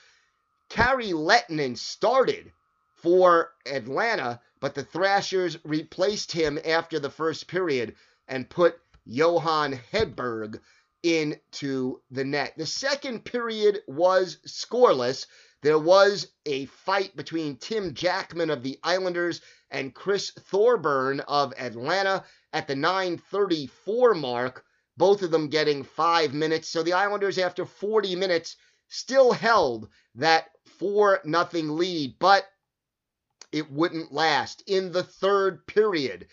Kari 0.68 1.12
Lehtonen 1.12 1.76
started 1.76 2.50
for 2.94 3.52
Atlanta, 3.66 4.40
but 4.60 4.74
the 4.74 4.84
Thrashers 4.84 5.58
replaced 5.64 6.32
him 6.32 6.58
after 6.64 6.98
the 6.98 7.10
first 7.10 7.46
period 7.46 7.94
and 8.26 8.48
put 8.48 8.80
Johan 9.04 9.78
Hedberg 9.92 10.60
into 11.02 12.00
the 12.10 12.24
net. 12.24 12.54
The 12.56 12.64
second 12.64 13.26
period 13.26 13.82
was 13.86 14.38
scoreless. 14.46 15.26
There 15.64 15.78
was 15.78 16.26
a 16.44 16.66
fight 16.66 17.16
between 17.16 17.56
Tim 17.56 17.94
Jackman 17.94 18.50
of 18.50 18.62
the 18.62 18.78
Islanders 18.82 19.40
and 19.70 19.94
Chris 19.94 20.30
Thorburn 20.32 21.20
of 21.20 21.54
Atlanta 21.56 22.22
at 22.52 22.68
the 22.68 22.76
934 22.76 24.12
mark, 24.12 24.62
both 24.98 25.22
of 25.22 25.30
them 25.30 25.48
getting 25.48 25.82
five 25.82 26.34
minutes. 26.34 26.68
So 26.68 26.82
the 26.82 26.92
Islanders, 26.92 27.38
after 27.38 27.64
40 27.64 28.14
minutes, 28.14 28.56
still 28.88 29.32
held 29.32 29.88
that 30.16 30.50
4 30.78 31.22
nothing 31.24 31.78
lead, 31.78 32.18
but 32.18 32.44
it 33.50 33.72
wouldn't 33.72 34.12
last. 34.12 34.64
In 34.66 34.92
the 34.92 35.02
third 35.02 35.66
period, 35.66 36.26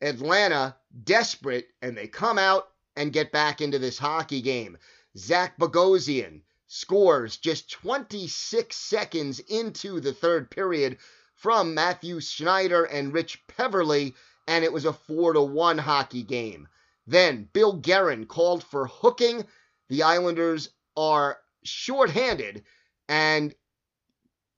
Atlanta, 0.00 0.74
desperate, 1.04 1.66
and 1.82 1.94
they 1.94 2.08
come 2.08 2.38
out 2.38 2.64
and 2.96 3.12
get 3.12 3.30
back 3.30 3.60
into 3.60 3.78
this 3.78 3.98
hockey 3.98 4.40
game. 4.40 4.78
Zach 5.18 5.58
Bogosian 5.58 6.40
scores 6.72 7.36
just 7.36 7.68
26 7.68 8.76
seconds 8.76 9.40
into 9.40 9.98
the 9.98 10.12
third 10.12 10.48
period 10.52 10.96
from 11.34 11.74
Mathieu 11.74 12.20
Schneider 12.20 12.84
and 12.84 13.12
Rich 13.12 13.44
Peverley, 13.48 14.14
and 14.46 14.64
it 14.64 14.72
was 14.72 14.84
a 14.84 14.92
4 14.92 15.32
to 15.32 15.42
1 15.42 15.78
hockey 15.78 16.22
game. 16.22 16.68
Then 17.08 17.48
Bill 17.52 17.72
Guerin 17.72 18.26
called 18.26 18.62
for 18.62 18.86
hooking. 18.86 19.48
The 19.88 20.04
Islanders 20.04 20.68
are 20.96 21.40
shorthanded, 21.64 22.62
and 23.08 23.52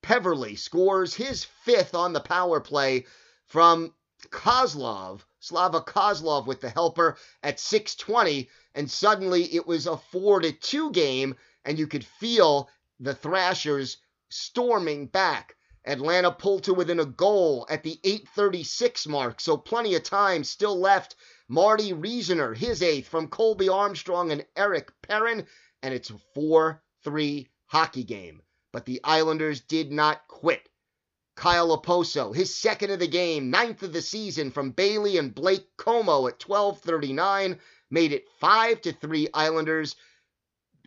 Peverley 0.03 0.57
scores 0.57 1.15
his 1.15 1.45
fifth 1.45 1.95
on 1.95 2.13
the 2.13 2.21
power 2.21 2.61
play 2.61 3.07
from 3.47 3.95
Kozlov, 4.29 5.25
Slava 5.41 5.81
Kozlov 5.81 6.47
with 6.47 6.61
the 6.61 6.69
helper 6.69 7.17
at 7.43 7.59
6:20 7.59 8.51
and 8.75 8.91
suddenly 8.91 9.55
it 9.55 9.67
was 9.67 9.87
a 9.87 9.97
4 9.97 10.41
to 10.41 10.53
2 10.53 10.91
game 10.93 11.37
and 11.65 11.79
you 11.79 11.87
could 11.87 12.05
feel 12.05 12.69
the 13.01 13.15
Thrashers 13.15 13.99
storming 14.29 15.07
back. 15.07 15.57
Atlanta 15.85 16.31
pulled 16.31 16.63
to 16.65 16.75
within 16.75 17.01
a 17.01 17.05
goal 17.05 17.67
at 17.69 17.83
the 17.83 17.99
836 18.05 19.07
mark, 19.09 19.41
so 19.41 19.57
plenty 19.57 19.95
of 19.97 20.05
time 20.05 20.45
still 20.45 20.79
left. 20.79 21.17
Marty 21.49 21.93
Reasoner, 21.93 22.55
his 22.55 22.83
eighth 22.83 23.09
from 23.09 23.29
Colby 23.29 23.69
Armstrong 23.69 24.31
and 24.31 24.47
Eric 24.57 24.93
Perrin, 25.03 25.47
and 25.83 25.93
it's 25.93 26.11
a 26.11 26.19
4 26.35 26.83
3 27.03 27.49
hockey 27.67 28.05
game. 28.05 28.43
But 28.73 28.87
the 28.87 29.01
Islanders 29.03 29.61
did 29.61 29.91
not 29.91 30.29
quit. 30.29 30.69
Kyle 31.35 31.77
Okposo, 31.77 32.35
his 32.35 32.55
second 32.55 32.91
of 32.91 33.01
the 33.01 33.09
game, 33.09 33.51
ninth 33.51 33.83
of 33.83 33.93
the 33.93 34.03
season 34.03 34.51
from 34.51 34.71
Bailey 34.71 35.17
and 35.17 35.35
Blake 35.35 35.67
Comeau 35.77 36.29
at 36.29 36.39
12:39, 36.39 37.59
made 37.91 38.13
it 38.13 38.29
5 38.39 38.83
to 38.83 38.93
3 38.93 39.29
Islanders. 39.35 39.97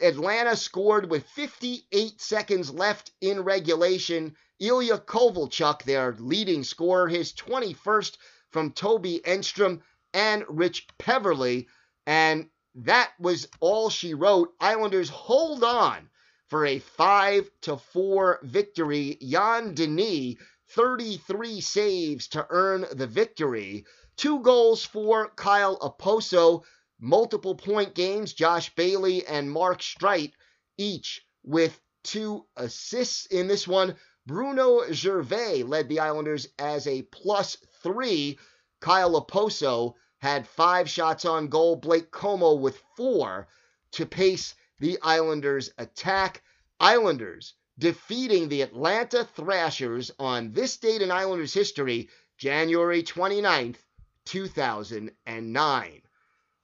Atlanta 0.01 0.55
scored 0.55 1.09
with 1.09 1.25
58 1.29 2.19
seconds 2.19 2.71
left 2.71 3.11
in 3.21 3.41
regulation 3.41 4.35
Ilya 4.59 4.99
Kovalchuk, 4.99 5.83
their 5.83 6.15
leading 6.17 6.63
scorer, 6.63 7.07
his 7.07 7.33
21st 7.33 8.17
from 8.51 8.71
Toby 8.71 9.21
Enstrom 9.25 9.81
and 10.13 10.45
Rich 10.47 10.87
Peverley. 10.97 11.67
And 12.05 12.49
that 12.75 13.11
was 13.19 13.47
all 13.59 13.89
she 13.89 14.13
wrote. 14.13 14.53
Islanders 14.59 15.09
hold 15.09 15.63
on 15.63 16.09
for 16.47 16.65
a 16.65 16.79
5 16.79 17.49
to 17.61 17.77
4 17.77 18.39
victory. 18.43 19.17
Yann 19.19 19.75
Danis, 19.75 20.37
33 20.69 21.61
saves 21.61 22.27
to 22.29 22.45
earn 22.49 22.85
the 22.91 23.07
victory. 23.07 23.85
Two 24.15 24.39
goals 24.39 24.85
for 24.85 25.29
Kyle 25.35 25.77
Okposo. 25.79 26.63
Multiple 27.05 27.53
point 27.53 27.93
games. 27.93 28.33
Josh 28.33 28.73
Bailey 28.73 29.27
and 29.27 29.51
Mark 29.51 29.81
Streit 29.81 30.33
each 30.75 31.23
with 31.43 31.79
two 32.03 32.47
assists 32.55 33.27
in 33.27 33.47
this 33.47 33.67
one. 33.67 33.95
Bruno 34.25 34.91
Gervais 34.91 35.61
led 35.61 35.87
the 35.87 35.99
Islanders 35.99 36.47
as 36.57 36.87
a 36.87 37.03
plus 37.03 37.57
three. 37.83 38.39
Kyle 38.79 39.21
Okposo 39.21 39.93
had 40.17 40.47
five 40.47 40.89
shots 40.89 41.25
on 41.25 41.47
goal. 41.47 41.75
Blake 41.75 42.09
Comeau 42.09 42.59
with 42.59 42.81
four 42.97 43.47
to 43.91 44.07
pace 44.07 44.55
the 44.79 44.97
Islanders' 45.03 45.69
attack. 45.77 46.41
Islanders 46.79 47.53
defeating 47.77 48.49
the 48.49 48.63
Atlanta 48.63 49.25
Thrashers 49.25 50.09
on 50.17 50.53
this 50.53 50.75
date 50.77 51.03
in 51.03 51.11
Islanders 51.11 51.53
history, 51.53 52.09
January 52.39 53.03
29th, 53.03 53.77
2009. 54.25 56.01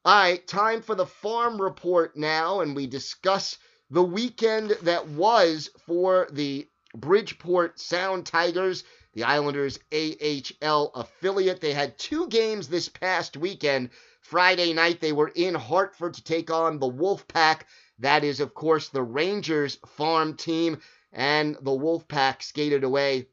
All 0.03 0.15
right, 0.15 0.47
time 0.47 0.81
for 0.81 0.95
the 0.95 1.05
farm 1.05 1.61
report 1.61 2.17
now, 2.17 2.61
and 2.61 2.75
we 2.75 2.87
discuss 2.87 3.59
the 3.91 4.01
weekend 4.01 4.71
that 4.81 5.07
was 5.09 5.69
for 5.85 6.27
the 6.31 6.67
Bridgeport 6.95 7.79
Sound 7.79 8.25
Tigers, 8.25 8.83
the 9.13 9.25
Islanders 9.25 9.77
AHL 9.93 10.91
affiliate. 10.95 11.61
They 11.61 11.73
had 11.73 11.99
two 11.99 12.27
games 12.29 12.67
this 12.67 12.89
past 12.89 13.37
weekend. 13.37 13.91
Friday 14.21 14.73
night, 14.73 15.01
they 15.01 15.11
were 15.11 15.31
in 15.35 15.53
Hartford 15.53 16.15
to 16.15 16.23
take 16.23 16.49
on 16.49 16.79
the 16.79 16.89
Wolfpack. 16.89 17.65
That 17.99 18.23
is, 18.23 18.39
of 18.39 18.55
course, 18.55 18.89
the 18.89 19.03
Rangers 19.03 19.77
farm 19.85 20.35
team 20.35 20.81
and 21.13 21.55
the 21.61 21.77
Wolfpack 21.77 22.41
skated 22.41 22.83
away 22.83 23.27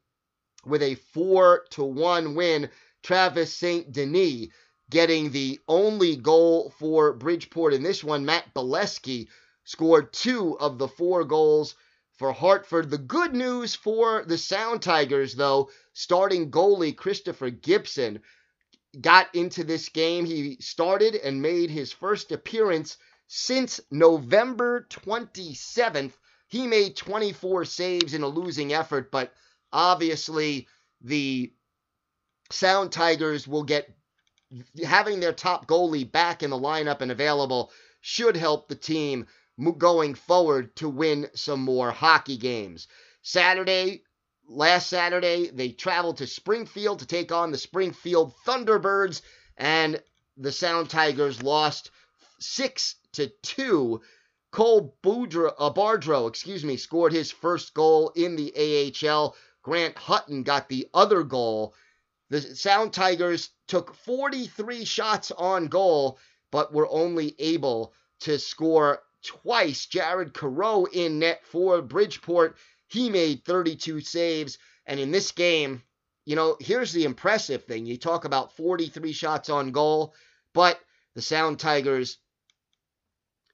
with 0.67 0.83
a 0.83 0.97
4 0.97 1.65
to 1.71 1.85
1 1.85 2.35
win. 2.35 2.69
Travis 3.03 3.55
St. 3.55 3.91
Denis 3.91 4.49
getting 4.91 5.31
the 5.31 5.61
only 5.69 6.17
goal 6.17 6.73
for 6.79 7.13
Bridgeport 7.13 7.75
in 7.75 7.83
this 7.83 8.03
one. 8.03 8.25
Matt 8.25 8.55
Beleskey 8.55 9.29
scored 9.65 10.13
two 10.13 10.59
of 10.59 10.79
the 10.79 10.89
four 10.89 11.25
goals 11.25 11.75
for 12.19 12.33
Hartford. 12.33 12.91
The 12.91 12.99
good 12.99 13.35
news 13.35 13.75
for 13.75 14.25
the 14.25 14.39
Sound 14.39 14.83
Tigers, 14.83 15.35
though, 15.35 15.71
starting 15.93 16.51
goalie 16.51 16.97
Christopher 16.97 17.51
Gibson 17.51 18.21
got 19.01 19.35
into 19.35 19.65
this 19.65 19.89
game. 19.89 20.25
He 20.25 20.57
started 20.61 21.15
and 21.15 21.43
made 21.43 21.71
his 21.71 21.93
first 21.93 22.33
appearance 22.33 22.97
since 23.27 23.81
November 23.91 24.87
27th 24.91 26.13
he 26.49 26.67
made 26.67 26.97
24 26.97 27.67
saves 27.67 28.15
in 28.15 28.23
a 28.23 28.29
losing 28.29 28.73
effort, 28.73 29.11
but 29.11 29.33
obviously 29.73 30.67
the 31.03 31.53
Sound 32.51 32.91
Tigers 32.91 33.47
will 33.47 33.65
get 33.65 33.95
having 34.85 35.21
their 35.21 35.33
top 35.33 35.67
goalie 35.67 36.11
back 36.11 36.43
in 36.43 36.51
the 36.51 36.59
lineup 36.59 37.01
and 37.01 37.11
available 37.11 37.71
should 38.01 38.37
help 38.37 38.69
the 38.69 38.75
team 38.75 39.27
going 39.77 40.15
forward 40.15 40.75
to 40.77 40.89
win 40.89 41.29
some 41.35 41.61
more 41.61 41.91
hockey 41.91 42.37
games. 42.37 42.87
Saturday, 43.23 44.03
last 44.49 44.89
Saturday, 44.89 45.51
they 45.51 45.71
traveled 45.71 46.19
to 46.19 46.27
Springfield 46.27 47.01
to 47.01 47.07
take 47.07 47.33
on 47.33 47.51
the 47.51 47.59
Springfield 47.59 48.33
Thunderbirds, 48.47 49.23
and 49.57 50.01
the 50.37 50.53
Sound 50.53 50.89
Tigers 50.89 51.43
lost 51.43 51.91
6 52.39 52.95
to 53.13 53.29
2 53.43 54.01
Cole 54.51 54.97
Boudreau, 55.03 55.53
uh, 55.59 55.71
Bardreau, 55.71 56.27
excuse 56.27 56.65
me, 56.65 56.77
scored 56.77 57.13
his 57.13 57.31
first 57.31 57.75
goal 57.75 58.11
in 58.17 58.37
the 58.37 58.95
AHL. 59.07 59.37
Grant 59.63 59.99
Hutton 59.99 60.43
got 60.43 60.69
the 60.69 60.89
other 60.95 61.23
goal. 61.23 61.75
The 62.31 62.41
Sound 62.41 62.93
Tigers 62.93 63.51
took 63.67 63.95
43 63.95 64.85
shots 64.85 65.31
on 65.31 65.69
goal, 65.69 66.19
but 66.51 66.73
were 66.73 66.89
only 66.89 67.35
able 67.39 67.95
to 68.21 68.39
score 68.39 69.03
twice. 69.23 69.87
Jared 69.87 70.35
Coreau 70.35 70.85
in 70.87 71.19
net 71.19 71.45
for 71.47 71.81
Bridgeport. 71.83 72.57
He 72.89 73.11
made 73.11 73.45
32 73.45 74.01
saves. 74.01 74.59
And 74.87 75.01
in 75.01 75.11
this 75.11 75.33
game, 75.33 75.83
you 76.25 76.37
know, 76.37 76.57
here's 76.61 76.93
the 76.93 77.05
impressive 77.05 77.65
thing. 77.65 77.87
You 77.87 77.97
talk 77.97 78.25
about 78.25 78.57
43 78.57 79.13
shots 79.13 79.49
on 79.49 79.73
goal, 79.73 80.15
but 80.53 80.79
the 81.15 81.23
Sound 81.23 81.59
Tigers 81.59 82.19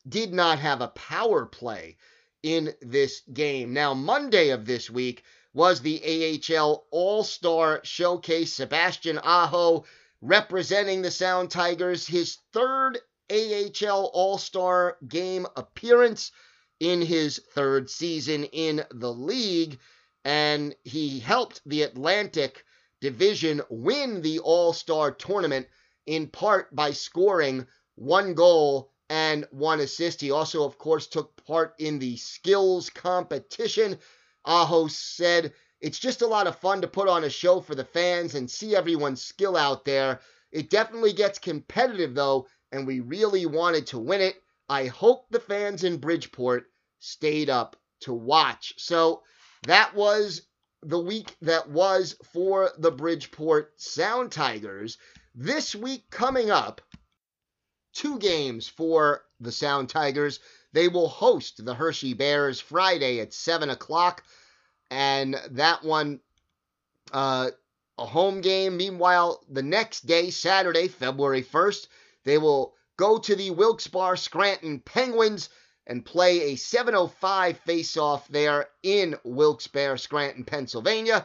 did 0.08 0.32
not 0.32 0.58
have 0.58 0.80
a 0.80 0.88
power 0.88 1.46
play 1.46 1.96
in 2.42 2.74
this 2.82 3.22
game. 3.32 3.72
Now, 3.72 3.94
Monday 3.94 4.50
of 4.50 4.66
this 4.66 4.90
week 4.90 5.24
was 5.54 5.80
the 5.80 6.42
AHL 6.50 6.84
All 6.90 7.22
Star 7.22 7.80
Showcase. 7.84 8.52
Sebastian 8.52 9.18
Aho 9.18 9.84
representing 10.20 11.00
the 11.00 11.10
Sound 11.10 11.50
Tigers, 11.50 12.06
his 12.06 12.38
third 12.52 12.98
AHL 13.30 14.10
All 14.12 14.36
Star 14.36 14.98
game 15.08 15.46
appearance 15.56 16.32
in 16.80 17.00
his 17.00 17.40
third 17.54 17.88
season 17.88 18.44
in 18.44 18.84
the 18.90 19.12
league. 19.12 19.78
And 20.24 20.74
he 20.82 21.20
helped 21.20 21.60
the 21.64 21.82
Atlantic 21.82 22.64
Division 23.00 23.62
win 23.70 24.22
the 24.22 24.40
All 24.40 24.72
Star 24.72 25.12
tournament 25.12 25.68
in 26.06 26.26
part 26.26 26.74
by 26.74 26.90
scoring 26.90 27.66
one 27.94 28.34
goal 28.34 28.90
and 29.08 29.46
one 29.50 29.80
assist. 29.80 30.20
He 30.20 30.30
also, 30.30 30.64
of 30.64 30.78
course, 30.78 31.06
took 31.06 31.36
part 31.44 31.74
in 31.78 31.98
the 31.98 32.16
skills 32.16 32.90
competition. 32.90 33.98
Aho 34.44 34.88
said, 34.88 35.52
It's 35.80 35.98
just 35.98 36.22
a 36.22 36.26
lot 36.26 36.46
of 36.46 36.58
fun 36.58 36.80
to 36.80 36.88
put 36.88 37.08
on 37.08 37.24
a 37.24 37.30
show 37.30 37.60
for 37.60 37.74
the 37.74 37.84
fans 37.84 38.34
and 38.34 38.50
see 38.50 38.74
everyone's 38.76 39.22
skill 39.22 39.56
out 39.56 39.84
there. 39.84 40.20
It 40.52 40.70
definitely 40.70 41.12
gets 41.12 41.38
competitive, 41.38 42.14
though, 42.14 42.46
and 42.70 42.86
we 42.86 43.00
really 43.00 43.46
wanted 43.46 43.86
to 43.88 43.98
win 43.98 44.20
it. 44.20 44.36
I 44.68 44.86
hope 44.86 45.26
the 45.30 45.40
fans 45.40 45.84
in 45.84 45.98
Bridgeport 45.98 46.70
stayed 47.00 47.50
up 47.50 47.76
to 48.00 48.12
watch. 48.12 48.74
So 48.78 49.22
that 49.64 49.94
was 49.94 50.42
the 50.82 50.98
week 50.98 51.36
that 51.42 51.68
was 51.68 52.16
for 52.32 52.70
the 52.78 52.90
Bridgeport 52.90 53.80
Sound 53.80 54.30
Tigers. 54.32 54.98
This 55.34 55.74
week 55.74 56.08
coming 56.10 56.50
up, 56.50 56.80
two 57.92 58.18
games 58.18 58.68
for 58.68 59.24
the 59.40 59.52
Sound 59.52 59.88
Tigers. 59.88 60.40
They 60.74 60.88
will 60.88 61.08
host 61.08 61.64
the 61.64 61.72
Hershey 61.72 62.14
Bears 62.14 62.58
Friday 62.58 63.20
at 63.20 63.32
7 63.32 63.70
o'clock, 63.70 64.24
and 64.90 65.40
that 65.52 65.84
one, 65.84 66.18
uh, 67.12 67.50
a 67.96 68.04
home 68.04 68.40
game. 68.40 68.76
Meanwhile, 68.76 69.44
the 69.48 69.62
next 69.62 70.04
day, 70.04 70.30
Saturday, 70.30 70.88
February 70.88 71.44
1st, 71.44 71.86
they 72.24 72.38
will 72.38 72.74
go 72.96 73.18
to 73.18 73.36
the 73.36 73.50
Wilkes-Barre 73.50 74.16
Scranton 74.16 74.80
Penguins 74.80 75.48
and 75.86 76.04
play 76.04 76.52
a 76.52 76.56
7:05 76.56 77.56
face-off 77.58 78.26
there 78.26 78.68
in 78.82 79.16
Wilkes-Barre, 79.22 79.96
Scranton, 79.96 80.42
Pennsylvania, 80.42 81.24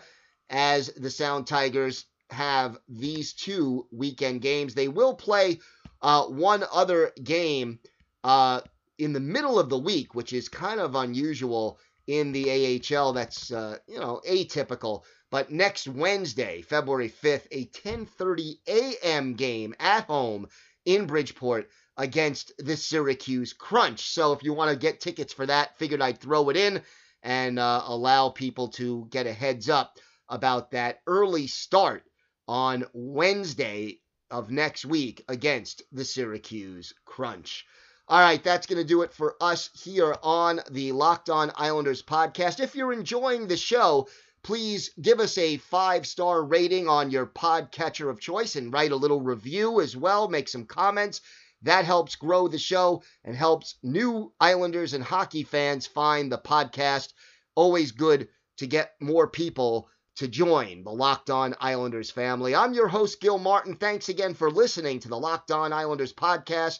as 0.52 0.90
the 0.90 1.10
Sound 1.10 1.48
Tigers 1.48 2.06
have 2.30 2.78
these 2.88 3.34
two 3.34 3.88
weekend 3.92 4.44
games. 4.44 4.76
They 4.76 4.90
will 4.90 5.16
play 5.16 5.60
uh, 6.04 6.26
one 6.26 6.64
other 6.72 7.14
game 7.24 7.80
uh, 8.24 8.62
in 9.00 9.14
the 9.14 9.20
middle 9.20 9.58
of 9.58 9.70
the 9.70 9.80
week, 9.80 10.14
which 10.14 10.34
is 10.34 10.50
kind 10.50 10.80
of 10.80 10.94
unusual 10.94 11.80
in 12.06 12.32
the 12.32 12.82
AHL. 12.82 13.14
That's 13.14 13.52
uh, 13.52 13.78
you 13.88 14.00
know 14.00 14.22
atypical. 14.28 15.04
But 15.32 15.52
next 15.52 15.88
Wednesday, 15.88 16.62
February 16.62 17.10
5th, 17.10 17.48
a 17.52 17.66
10:30 17.68 18.60
a.m. 18.68 19.34
game 19.34 19.74
at 19.80 20.06
home 20.06 20.48
in 20.86 21.08
Bridgeport 21.08 21.70
against 21.98 22.52
the 22.58 22.76
Syracuse 22.76 23.54
Crunch. 23.54 24.10
So 24.12 24.34
if 24.34 24.44
you 24.44 24.54
want 24.54 24.72
to 24.72 24.78
get 24.78 25.00
tickets 25.02 25.34
for 25.34 25.46
that, 25.46 25.78
figured 25.78 26.02
I'd 26.02 26.20
throw 26.20 26.50
it 26.50 26.58
in 26.58 26.82
and 27.24 27.60
uh, 27.60 27.84
allow 27.86 28.30
people 28.30 28.70
to 28.70 29.08
get 29.10 29.28
a 29.28 29.34
heads 29.34 29.70
up 29.70 29.98
about 30.30 30.72
that 30.72 31.00
early 31.08 31.48
start 31.48 32.04
on 32.48 32.86
Wednesday 32.94 34.00
of 34.32 34.52
next 34.52 34.86
week 34.86 35.24
against 35.28 35.84
the 35.92 36.06
Syracuse 36.06 36.94
Crunch. 37.06 37.66
All 38.10 38.20
right, 38.20 38.44
that's 38.44 38.66
going 38.66 38.82
to 38.82 38.88
do 38.88 39.04
it 39.04 39.14
for 39.14 39.36
us 39.40 39.70
here 39.80 40.16
on 40.24 40.62
the 40.72 40.94
Locked 40.94 41.30
On 41.30 41.52
Islanders 41.54 42.02
podcast. 42.02 42.60
If 42.60 42.74
you're 42.74 42.92
enjoying 42.92 43.48
the 43.48 43.56
show, 43.56 44.08
please 44.42 44.90
give 45.00 45.20
us 45.20 45.38
a 45.38 45.58
five 45.58 46.08
star 46.08 46.44
rating 46.44 46.88
on 46.88 47.12
your 47.12 47.28
podcatcher 47.28 48.10
of 48.10 48.20
choice 48.20 48.56
and 48.56 48.74
write 48.74 48.92
a 48.92 48.96
little 48.96 49.22
review 49.22 49.80
as 49.80 49.96
well. 49.96 50.28
Make 50.28 50.48
some 50.48 50.66
comments. 50.66 51.22
That 51.62 51.86
helps 51.86 52.16
grow 52.16 52.48
the 52.48 52.58
show 52.58 53.04
and 53.24 53.36
helps 53.36 53.76
new 53.84 54.34
Islanders 54.40 54.96
and 54.96 55.04
hockey 55.04 55.44
fans 55.44 55.86
find 55.86 56.32
the 56.32 56.40
podcast. 56.40 57.14
Always 57.54 57.92
good 57.92 58.28
to 58.58 58.66
get 58.66 58.96
more 59.00 59.28
people 59.28 59.88
to 60.16 60.28
join 60.28 60.84
the 60.84 60.92
Locked 60.92 61.30
On 61.30 61.56
Islanders 61.62 62.10
family. 62.10 62.56
I'm 62.56 62.74
your 62.74 62.88
host, 62.88 63.22
Gil 63.22 63.38
Martin. 63.38 63.76
Thanks 63.76 64.10
again 64.10 64.34
for 64.34 64.50
listening 64.50 65.00
to 65.02 65.10
the 65.10 65.20
Locked 65.20 65.52
On 65.52 65.72
Islanders 65.72 66.12
podcast, 66.12 66.80